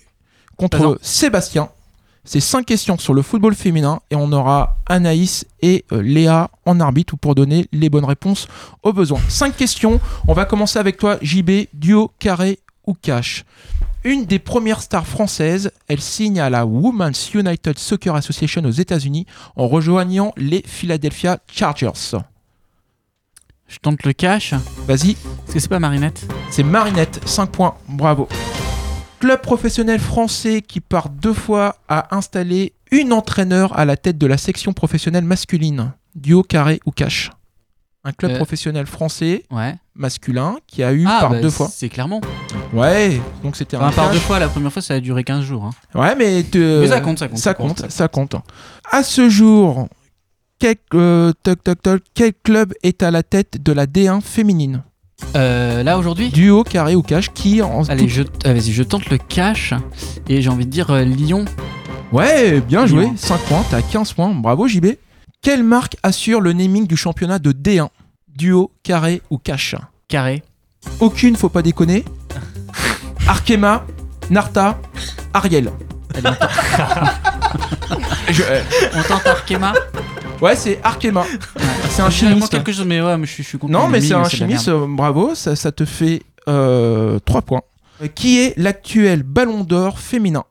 [0.59, 1.71] contre Sébastien.
[2.33, 6.79] C'est 5 questions sur le football féminin et on aura Anaïs et euh, Léa en
[6.79, 8.47] arbitre pour donner les bonnes réponses
[8.85, 9.19] aux besoins.
[9.29, 9.99] 5 questions.
[10.29, 13.45] On va commencer avec toi, JB, duo, carré ou cash.
[14.05, 19.27] Une des premières stars françaises, elle signe à la Women's United Soccer Association aux États-Unis
[19.57, 22.15] en rejoignant les Philadelphia Chargers.
[23.67, 24.55] Je tente le cash.
[24.87, 25.11] Vas-y.
[25.11, 28.29] Est-ce que c'est pas Marinette C'est Marinette, 5 points, bravo.
[29.21, 34.27] Club professionnel français qui par deux fois a installé une entraîneur à la tête de
[34.27, 35.93] la section professionnelle masculine.
[36.15, 37.31] Duo, carré ou cash.
[38.03, 39.75] Un club Euh, professionnel français Ouais.
[39.95, 41.69] masculin qui a eu Ah, par bah, deux fois.
[41.71, 42.23] C'est clairement.
[42.73, 44.15] Ouais, donc c'était un par cash.
[44.15, 45.65] deux fois, la première fois, ça a duré 15 jours.
[45.67, 45.71] hein.
[45.95, 47.91] Ouais, mais, te- Mais ça compte, ça compte, Ça ça compte, compte.
[47.91, 48.37] ça compte.
[48.91, 49.87] À ce jour,
[50.59, 54.83] quel, euh, toc, toc, toc, quel club est à la tête de la D1 féminine?
[55.37, 59.09] Euh, là, aujourd'hui Duo, carré ou cash Qui en Allez, je, ah, vas-y, je tente
[59.11, 59.75] le cash.
[60.29, 61.45] Et j'ai envie de dire euh, Lyon.
[62.13, 63.03] Ouais, bien joué.
[63.05, 63.15] Lyon.
[63.17, 64.35] 5 points, t'as 15 points.
[64.35, 64.87] Bravo, JB.
[65.43, 67.89] Quelle marque assure le naming du championnat de D1
[68.29, 69.75] Duo, carré ou cash
[70.09, 70.43] Carré.
[70.99, 72.05] Aucune, faut pas déconner.
[73.29, 73.85] Arkema,
[74.31, 74.79] Narta,
[75.33, 75.71] Ariel.
[78.31, 78.63] Je- euh,
[78.95, 79.73] On tente Arkema.
[80.41, 81.25] Ouais, c'est Arkema.
[81.91, 82.51] C'est un chimiste.
[82.51, 83.73] quelque chose, mais ouais, mais je suis, je suis content.
[83.73, 87.63] Non, mais c'est un chimiste, euh, bravo, ça, ça te fait 3 points.
[88.03, 90.45] Euh, Qui est l'actuel ballon d'or féminin?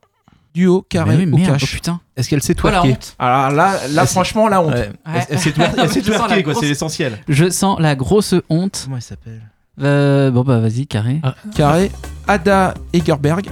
[0.54, 1.62] Duo, carré Mais oui, ou cash?
[1.64, 2.00] oh putain.
[2.18, 3.16] Est-ce qu'elle sait Oh, la twerker honte.
[3.20, 4.74] Alors là, là Ah, c'est- franchement, la honte.
[4.74, 4.90] Ouais.
[5.08, 5.26] Ouais.
[5.30, 7.20] Elle la twerker, quoi, grosse- c'est l'essentiel.
[7.28, 8.82] Je sens la grosse honte.
[8.84, 9.42] Comment elle s'appelle?
[9.82, 11.22] Euh, bon, bah, vas-y, carré.
[11.56, 11.92] Carré,
[12.28, 13.48] Ada Egerberg,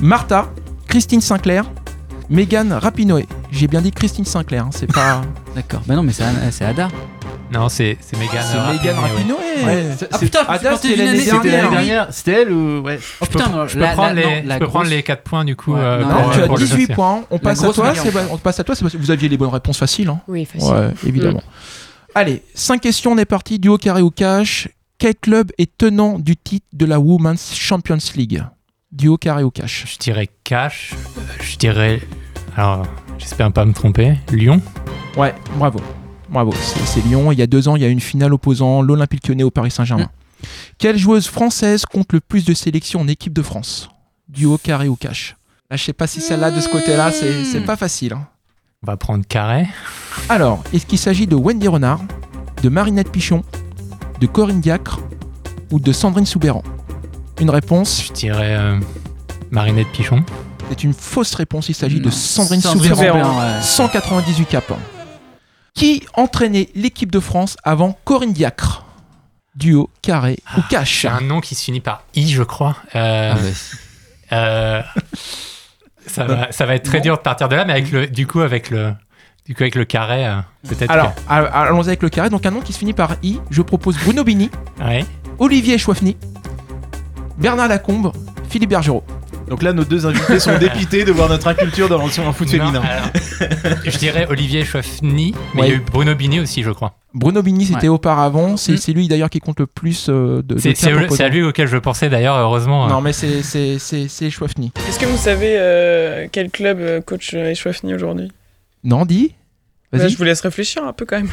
[0.00, 0.50] Martha,
[0.88, 1.64] Christine Sinclair,
[2.30, 3.22] Megan Rapinoe.
[3.50, 5.22] J'ai bien dit Christine Sinclair, hein, c'est pas.
[5.54, 5.80] D'accord.
[5.86, 6.88] Bah non, mais c'est Ada.
[7.50, 8.44] Non, c'est c'est Megan.
[8.72, 9.64] Megan Rapinoe, ouais.
[9.64, 11.30] Ouais, c'est- Ah c'est- putain, je me suis Ada, c'était d'une l'année année.
[11.30, 12.06] C'était l'année dernière.
[12.10, 14.54] C'était elle ou ouais Oh putain, non, Je peux la- prendre la- non, les, la
[14.54, 15.72] je peux prendre grosse- les 4 points du coup.
[15.72, 16.94] Ouais, euh, non, pour- tu as pour le 18 dossier.
[16.94, 17.24] points.
[17.30, 18.26] On passe à grosse toi, Megan.
[18.30, 19.00] On passe à toi, Sébastien.
[19.02, 20.08] Vous aviez les bonnes réponses faciles.
[20.08, 20.20] Hein.
[20.28, 20.70] Oui, facile.
[20.70, 21.42] Ouais, évidemment.
[22.14, 23.58] Allez, 5 questions, on est parti.
[23.58, 24.68] Duo, carré ou cash.
[24.98, 28.42] Quel club est tenant du titre de la Women's Champions League?
[28.90, 30.94] Duo, carré ou cash Je dirais cash.
[31.40, 32.00] Je dirais.
[32.56, 32.86] Alors,
[33.18, 34.14] j'espère pas me tromper.
[34.32, 34.62] Lyon.
[35.16, 35.80] Ouais, bravo.
[36.28, 36.52] Bravo.
[36.54, 37.30] C'est Lyon.
[37.32, 39.70] Il y a deux ans, il y a une finale opposant l'Olympique lyonnais au Paris
[39.70, 40.10] Saint-Germain.
[40.78, 43.90] Quelle joueuse française compte le plus de sélections en équipe de France?
[44.28, 45.36] Duo, carré ou cash
[45.70, 48.14] Là, je sais pas si celle-là, de ce côté-là, c'est c'est pas facile.
[48.14, 48.26] hein.
[48.82, 49.66] On va prendre carré.
[50.30, 52.00] Alors, est-ce qu'il s'agit de Wendy Renard,
[52.62, 53.42] de Marinette Pichon,
[54.20, 55.00] de Corinne Diacre
[55.70, 56.62] ou de Sandrine Soubéran
[57.40, 58.78] Une réponse Je dirais euh,
[59.50, 60.24] Marinette Pichon.
[60.68, 61.68] C'est une fausse réponse.
[61.68, 63.24] Il s'agit de Non, Sandrine, Sandrine Soubéran.
[63.24, 63.62] Soubéran, ouais.
[63.62, 64.72] 198 caps.
[65.74, 68.84] Qui entraînait l'équipe de France avant Corinne Diacre?
[69.54, 71.04] Duo, carré ou cash?
[71.04, 72.76] un nom qui se finit par I, je crois.
[72.94, 73.34] Euh,
[74.30, 74.82] Ah, euh,
[76.06, 78.26] ça, va, ça va être très dur de partir de là, mais avec le, du
[78.26, 78.92] coup, avec le,
[79.46, 80.36] du coup, avec le carré, euh,
[80.68, 80.90] peut-être.
[80.90, 82.30] Alors, allons-y avec le carré.
[82.30, 83.40] Donc un nom qui se finit par I.
[83.50, 85.04] Je propose Bruno Bini, Ouais.
[85.40, 86.16] Olivier Chouafny,
[87.38, 88.12] Bernard Lacombe,
[88.48, 89.04] Philippe Bergerot.
[89.48, 92.52] Donc là, nos deux invités sont dépités de voir notre inculture dans l'ancien foot Non,
[92.66, 92.82] féminin.
[92.82, 93.08] alors,
[93.84, 95.66] je dirais Olivier Chouafny, mais Ouais.
[95.68, 96.94] il y a eu Bruno Bini aussi, je crois.
[97.14, 97.88] Bruno Bini, c'était Ouais.
[97.88, 98.56] auparavant.
[98.58, 98.76] C'est Mm.
[98.76, 100.54] c'est lui d'ailleurs qui compte le plus euh, de.
[100.54, 102.86] de C'est à lui auquel je pensais d'ailleurs, heureusement.
[102.86, 102.88] euh.
[102.90, 104.72] Non, mais c'est c'est c'est c'est Chouafny.
[104.86, 108.30] Est-ce que vous savez euh, quel club euh, coach Echouafny aujourd'hui?
[108.84, 109.34] Non, dis.
[109.92, 110.06] Bah.
[110.06, 111.30] Je vous laisse réfléchir un peu quand même.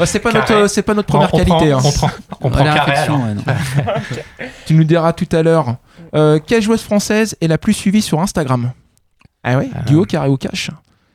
[0.00, 0.54] Ouais, c'est pas Carré.
[0.54, 1.70] notre c'est pas notre première on, on qualité.
[1.70, 1.82] Prend, hein.
[1.84, 2.90] on prend, on prend la carré.
[2.90, 3.26] réflexion, alors.
[3.28, 4.46] ouais, non.
[4.66, 5.76] Tu nous diras tout à l'heure.
[6.16, 8.72] Euh, quelle joueuse française est la plus suivie sur Instagram
[9.44, 9.82] Ah ouais, Euh.
[9.86, 10.70] duo, carré ou cash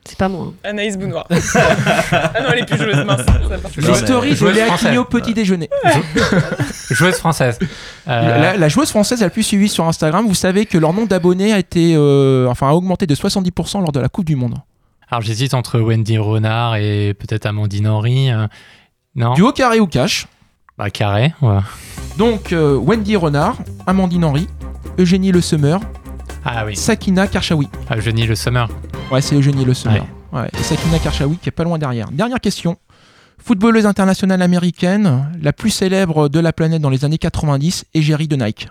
[0.06, 0.48] C'est pas moi.
[0.64, 0.70] hein.
[0.70, 1.28] Anaïs Bounoir.
[1.56, 3.22] ah non, elle est plus joueuse, mince.
[3.78, 4.68] Les stories de Léa
[5.10, 5.70] petit déjeuner.
[6.90, 7.60] Joueuse française.
[8.08, 11.08] Euh, La, la joueuse française la plus suivie sur Instagram, vous savez que leur nombre
[11.10, 14.56] d'abonnés a été euh, enfin a augmenté de 70% lors de la Coupe du Monde.
[15.12, 18.32] Alors j'hésite entre Wendy Renard et peut-être Amandine Henry.
[18.32, 18.48] euh,
[19.16, 20.28] Non Duo, carré ou cash
[20.78, 21.64] Bah carré, voilà.
[22.18, 23.58] Donc euh, Wendy Renard,
[23.88, 24.48] Amandine Henry,
[25.00, 25.80] Eugénie Le Semeur,
[26.46, 27.68] Ah oui, Sakina Karchaoui.
[27.90, 28.68] ah, Jenny Le Summer.
[29.12, 29.74] Ouais, c'est Eugénie Le.
[30.32, 30.48] Ouais.
[30.60, 32.12] Et Sakina Karchaoui qui est pas loin derrière.
[32.12, 32.78] Dernière question.
[33.44, 38.36] Footballeuse internationale américaine, la plus célèbre de la planète dans les années 90, égérie de
[38.36, 38.68] Nike.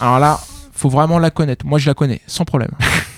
[0.00, 0.38] Alors là,
[0.72, 1.64] faut vraiment la connaître.
[1.64, 2.72] Moi, je la connais, sans problème.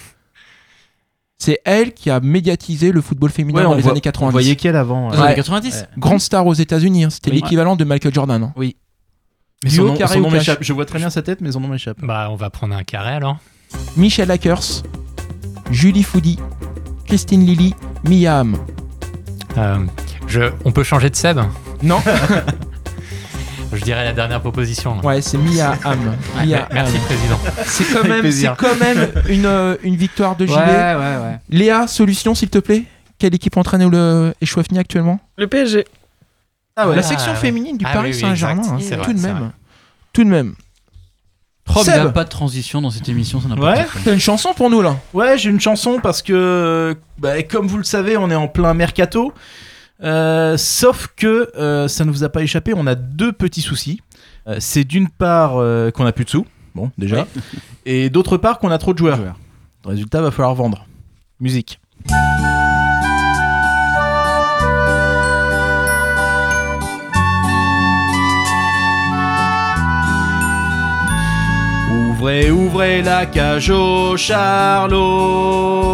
[1.38, 4.00] C'est elle qui a médiatisé le football féminin Ouais, dans on les voit- années On
[4.00, 4.32] 90.
[4.32, 5.08] voyait qu'elle avant.
[5.08, 5.16] Dans euh.
[5.16, 5.26] les Ouais.
[5.28, 7.04] années 90 Grande star aux États-Unis.
[7.04, 7.10] hein.
[7.10, 7.36] C'était Oui.
[7.36, 8.42] l'équivalent de Michael Jordan.
[8.42, 8.52] hein.
[8.56, 8.76] Oui.
[9.64, 10.58] Mais Duo, son nom, carré son ou nom cash m'échappe.
[10.62, 11.98] Je vois très bien sa tête, mais son nom m'échappe.
[12.02, 13.38] Bah on va prendre un carré alors.
[13.96, 14.82] Michel Akers,
[15.70, 16.38] Julie Foudi,
[17.06, 17.74] Christine Lilly,
[18.04, 18.56] Mia Hamm.
[19.58, 19.78] Euh,
[20.26, 21.40] je, on peut changer de Seb?
[21.82, 22.00] Non.
[23.72, 24.94] Je dirais la dernière proposition.
[24.96, 25.00] là.
[25.02, 25.72] Ouais, c'est Mia.
[25.72, 27.38] Ouais, Mia merci, président.
[27.64, 28.54] C'est quand même, c'est plaisir.
[28.58, 30.58] quand même une, euh, une victoire de Gilet.
[30.58, 31.38] Ouais, ouais, ouais.
[31.50, 32.84] Léa, solution s'il te plaît.
[33.18, 35.18] Quelle équipe entraîne le Echouafni actuellement?
[35.38, 35.84] Le PSG.
[36.76, 36.96] Ah ouais.
[36.96, 37.40] La section Ah ouais.
[37.40, 39.50] féminine du Ah Paris oui, oui, Saint-Germain, hein, tout de même.
[40.12, 40.54] Tout de même.
[41.74, 43.86] Oh, il n'y a pas de transition dans cette émission, ça n'a pas Ouais.
[44.04, 44.96] t'as une chanson pour nous là?
[45.14, 48.72] Ouais, j'ai une chanson parce que, bah, comme vous le savez, on est en plein
[48.72, 49.32] mercato.
[50.02, 54.00] Euh, sauf que euh, ça ne vous a pas échappé, on a deux petits soucis.
[54.46, 55.52] Euh, c'est d'une part
[55.92, 57.26] qu'on a plus de sous, bon déjà,
[57.86, 59.18] et d'autre part qu'on a trop de joueurs.
[59.84, 60.86] Résultat, va falloir vendre.
[61.40, 61.80] Musique.
[71.92, 75.86] Ouvrez, ouvrez la cage au charlot.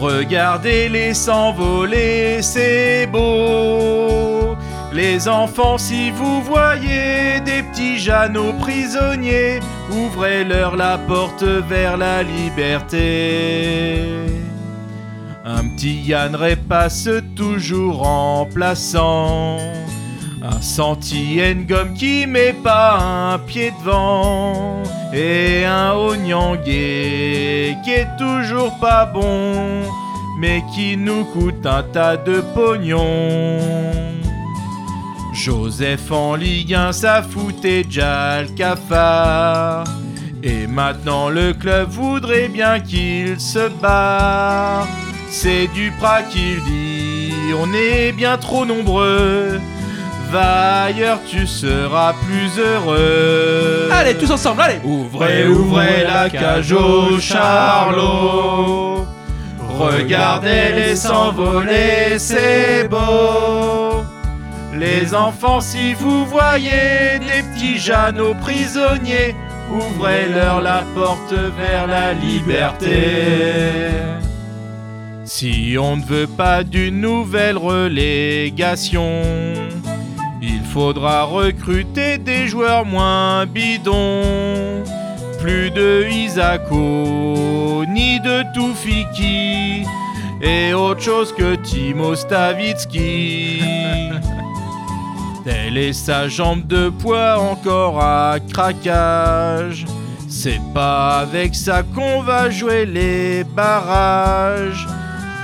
[0.00, 4.56] Regardez-les s'envoler, c'est beau.
[4.94, 9.60] Les enfants, si vous voyez des petits Jeannots prisonniers,
[9.92, 14.06] ouvrez-leur la porte vers la liberté.
[15.44, 16.34] Un petit Yann
[16.66, 19.58] passe toujours en plaçant
[20.42, 24.82] un senti gomme qui met pas un pied devant
[25.12, 29.82] et un ognangué qui est toujours pas bon
[30.38, 33.58] mais qui nous coûte un tas de pognon.
[35.34, 39.84] Joseph en Ligue 1, ça foutait déjà le.
[40.42, 44.88] Et maintenant le club voudrait bien qu'il se barre.
[45.28, 47.32] C'est Duprat qui le dit,
[47.62, 49.60] on est bien trop nombreux.
[50.30, 53.88] Va ailleurs, tu seras plus heureux.
[53.90, 59.06] Allez, tous ensemble, allez Ouvrez, ouvrez la cage au charlot.
[59.78, 64.04] Regardez-les s'envoler, c'est beau.
[64.78, 69.34] Les enfants, si vous voyez des petits Jeannots prisonniers,
[69.72, 73.88] ouvrez-leur la porte vers la liberté.
[75.24, 79.22] Si on ne veut pas d'une nouvelle relégation,
[80.42, 84.82] il faudra recruter des joueurs moins bidons.
[85.40, 89.86] Plus de Isako, ni de Toufiki,
[90.42, 93.62] et autre chose que Timo Stavitsky.
[95.44, 99.86] Telle est sa jambe de poids encore à craquage.
[100.28, 104.86] C'est pas avec ça qu'on va jouer les barrages.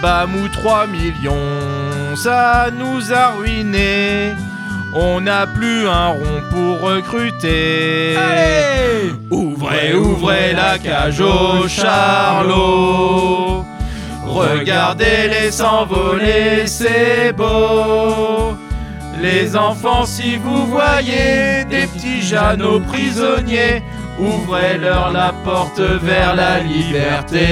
[0.03, 4.33] Bamou 3 millions, ça nous a ruinés.
[4.99, 8.17] On n'a plus un rond pour recruter.
[9.31, 13.63] ouvrez, ouvrez la cage au charlot.
[14.25, 18.57] Regardez-les s'envoler, c'est beau.
[19.21, 23.83] Les enfants, si vous voyez des petits Jeannots prisonniers,
[24.19, 27.47] ouvrez-leur la porte vers la liberté.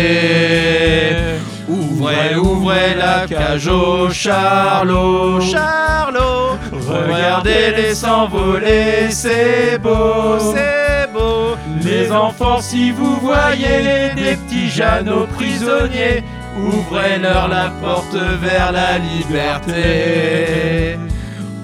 [1.69, 5.41] Ouvrez, ouvrez la cage au charlot.
[5.41, 11.57] Charlot, regardez-les s'envoler, c'est beau, c'est beau.
[11.83, 16.23] Les enfants, si vous voyez des petits Jeannots prisonniers,
[16.59, 20.99] ouvrez-leur la porte vers la liberté.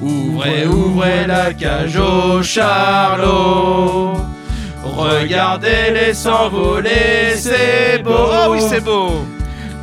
[0.01, 4.15] Ouvrez, ouvrez la cage au charlot.
[4.83, 8.13] Regardez-les s'envoler, c'est beau.
[8.17, 9.27] Oh oui, c'est beau.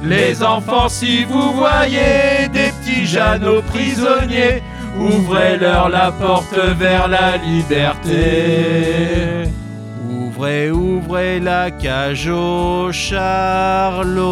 [0.04, 4.62] Les enfants, si vous voyez des petits Jeannots prisonniers,
[5.00, 8.14] ouvrez-leur la porte vers la liberté.
[10.10, 14.24] Ouvrez, ouvrez la cage au charlot.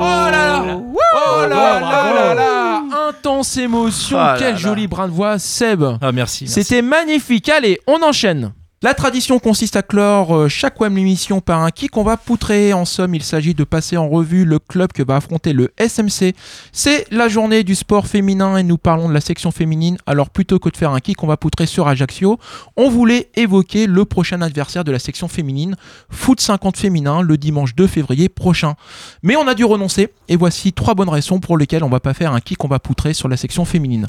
[0.00, 4.56] là là Oh là là là là Intense émotion, Ah là quel là.
[4.56, 6.48] joli brin de voix, Seb Ah merci.
[6.48, 7.48] C'était magnifique.
[7.48, 8.52] Allez, on enchaîne.
[8.80, 12.72] La tradition consiste à clore euh, chaque web émission par un qui qu'on va poutrer.
[12.72, 16.32] En somme, il s'agit de passer en revue le club que va affronter le SMC.
[16.70, 19.98] C'est la journée du sport féminin et nous parlons de la section féminine.
[20.06, 22.38] Alors plutôt que de faire un qui qu'on va poutrer sur Ajaccio,
[22.76, 25.74] on voulait évoquer le prochain adversaire de la section féminine,
[26.08, 28.76] Foot 50 féminin, le dimanche 2 février prochain.
[29.24, 32.14] Mais on a dû renoncer et voici trois bonnes raisons pour lesquelles on va pas
[32.14, 34.06] faire un qui qu'on va poutrer sur la section féminine.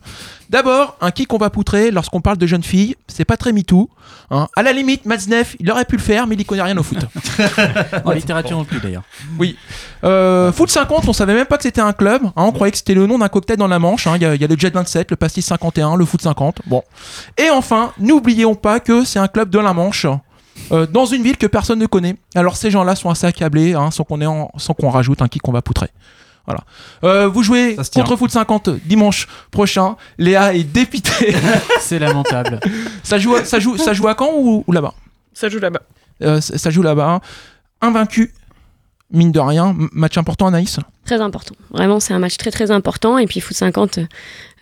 [0.51, 3.89] D'abord, un qui qu'on va poutrer lorsqu'on parle de jeunes filles, c'est pas très MeToo.
[4.29, 4.47] Hein.
[4.59, 6.83] À la limite, Matzneff, il aurait pu le faire, mais il y connaît rien au
[6.83, 6.97] foot.
[8.03, 9.03] En littérature non plus d'ailleurs.
[9.37, 9.55] Oui.
[10.03, 12.23] Euh, foot 50, on savait même pas que c'était un club.
[12.25, 14.05] hein, on croyait que c'était le nom d'un cocktail dans la Manche.
[14.07, 14.13] hein.
[14.17, 16.59] Il y, a- il y a le Jet 27, le Pastis 51, le Foot 50.
[16.65, 16.83] Bon.
[17.37, 20.05] Et enfin, n'oublions pas que c'est un club de la Manche.
[20.73, 22.17] euh, dans une ville que personne ne connaît.
[22.35, 24.21] Alors ces gens-là sont assez accablés, hein, qu'on
[24.57, 25.87] sans qu'on rajoute un qui qu'on va poutrer.
[26.45, 26.61] Voilà.
[27.03, 29.95] Euh, vous jouez contre Foot 50 dimanche prochain.
[30.17, 31.35] Léa est dépitée.
[31.81, 32.59] C'est lamentable.
[33.03, 34.93] ça joue, à- ça joue, ça joue à Caen ou, ou là-bas?
[35.33, 35.81] Ça joue là-bas.
[36.23, 37.07] Euh, ça ça joue là-bas.
[37.09, 37.21] hein.
[37.81, 38.33] Invaincu,
[39.11, 39.75] mine de rien.
[39.93, 40.79] Match important, Anaïs.
[41.05, 41.55] Très important.
[41.71, 43.17] Vraiment, c'est un match très très important.
[43.17, 43.99] Et puis Foot 50,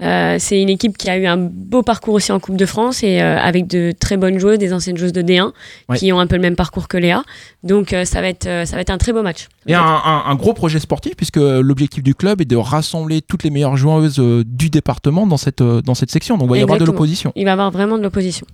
[0.02, 3.04] euh, c'est une équipe qui a eu un beau parcours aussi en Coupe de France
[3.04, 5.52] et euh, avec de très bonnes joueuses, des anciennes joueuses de D1
[5.89, 5.98] Ouais.
[5.98, 7.24] qui ont un peu le même parcours que Léa.
[7.64, 9.48] Donc euh, ça va être ça va être un très beau match.
[9.66, 13.43] Et un, un- un gros projet sportif, puisque l'objectif du club est de rassembler toutes
[13.43, 16.38] les meilleures joueuses du département dans cette, dans cette section.
[16.38, 17.34] Donc il va y avoir de l'opposition.
[17.36, 18.48] Il va y avoir vraiment de l'opposition.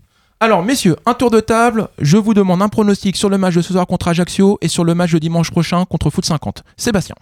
[0.43, 1.87] Alors, messieurs, un tour de table.
[1.99, 4.83] Je vous demande un pronostic sur le match de ce soir contre Ajaccio et sur
[4.83, 6.65] le match de dimanche prochain contre Foot 50.
[6.75, 7.15] Sébastien.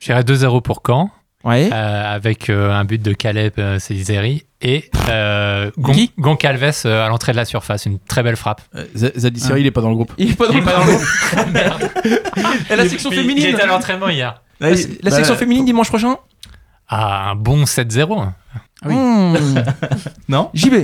[0.00, 1.12] J'irai 2-0 pour Caen.
[1.44, 1.70] Ouais.
[1.72, 7.30] Euh, avec euh, un but de Caleb euh, Céliseri et euh, Gon- euh, à l'entrée
[7.30, 7.86] de la surface.
[7.86, 8.62] Une très belle frappe.
[8.96, 10.12] Zadie Siri, il est pas dans le groupe.
[10.18, 11.06] Il est pas dans, Il est pas dans le groupe.
[12.70, 14.42] Et la section il- féminine Il était à l'entraînement hier.
[14.58, 14.70] La,
[15.02, 16.16] la section féminine dimanche prochain
[16.88, 18.26] Ah, un bon 7-0.
[18.86, 18.92] oui.
[18.96, 19.34] Hmm.
[20.28, 20.74] Non JB.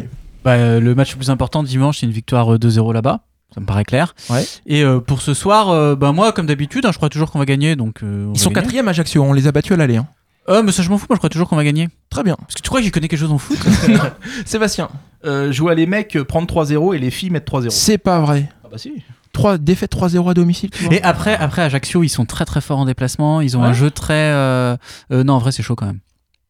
[0.44, 3.20] Bah, euh, le match le plus important dimanche, c'est une victoire euh, 2-0 là-bas.
[3.54, 4.14] Ça me paraît clair.
[4.30, 4.44] Ouais.
[4.66, 7.38] Et euh, pour ce soir, euh, bah, moi, comme d'habitude, hein, je crois toujours qu'on
[7.38, 7.76] va gagner.
[7.76, 8.62] Donc, euh, on Ils va sont gagner.
[8.62, 9.96] quatrième Ajaccio, on les a battus à l'aller.
[9.98, 10.06] hein.
[10.48, 11.06] Ah, mais ça, je m'en fous.
[11.08, 11.88] Moi, je crois toujours qu'on va gagner.
[12.10, 12.34] Très bien.
[12.40, 13.58] Parce que tu crois que j'y connais quelque chose en foot?
[14.44, 14.88] Sébastien.
[15.24, 17.70] Euh, jouer à les mecs, euh, prendre 3-0 et les filles mettre 3-0.
[17.70, 18.48] C'est pas vrai.
[18.64, 18.92] Ah bah si.
[19.34, 20.94] 3, défaite 3-0 à domicile, tu vois.
[20.94, 23.40] Et après, après Ajaccio, ils sont très très forts en déplacement.
[23.40, 23.74] Ils ont un Ouais.
[23.74, 24.14] jeu très.
[24.14, 24.76] euh,
[25.12, 26.00] euh, non, en vrai, c'est chaud quand même.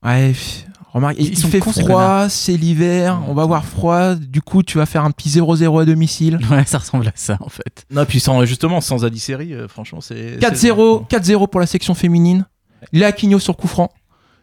[0.04, 0.64] Ouais, pff,
[0.94, 4.42] remarque, il, Ils il sont fait cons, froid, c'est l'hiver, on va avoir froid, du
[4.42, 6.38] coup tu vas faire un petit 0-0 à domicile.
[6.50, 7.84] Ouais, ça ressemble à ça en fait.
[7.90, 10.36] Non, puis sans, justement, sans Zadie Siri, euh, franchement, c'est.
[10.38, 12.44] 4-0, 4-0 pour la section féminine.
[12.92, 13.90] Léa Quigno sur coup franc.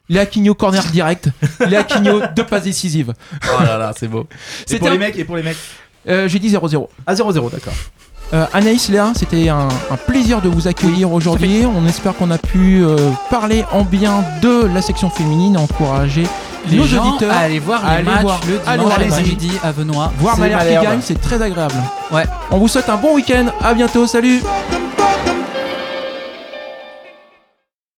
[0.08, 1.30] Léa Quigno corner direct.
[1.68, 3.14] Léa Quigno deux passes décisives.
[3.44, 4.26] Oh là là, c'est beau.
[4.72, 5.58] Et pour un- les mecs, et pour les mecs.
[6.08, 6.88] Euh, J'ai dit 0-0.
[7.06, 7.74] Ah, 0-0, d'accord.
[8.34, 11.64] Euh, Anaïs, Léa, c'était un, un plaisir de vous accueillir aujourd'hui.
[11.66, 12.96] On espère qu'on a pu euh,
[13.32, 16.28] parler en bien de la section féminine, encourager
[16.70, 19.52] Les nos gens auditeurs à aller voir à les aller matchs voir- le dimanche après-midi
[19.64, 20.12] à Venoix.
[20.20, 21.74] Voir Malherbe qui gagne, c'est très agréable.
[22.12, 22.26] Ouais.
[22.52, 23.48] On vous souhaite un bon week-end.
[23.64, 24.06] À bientôt.
[24.06, 24.42] Salut.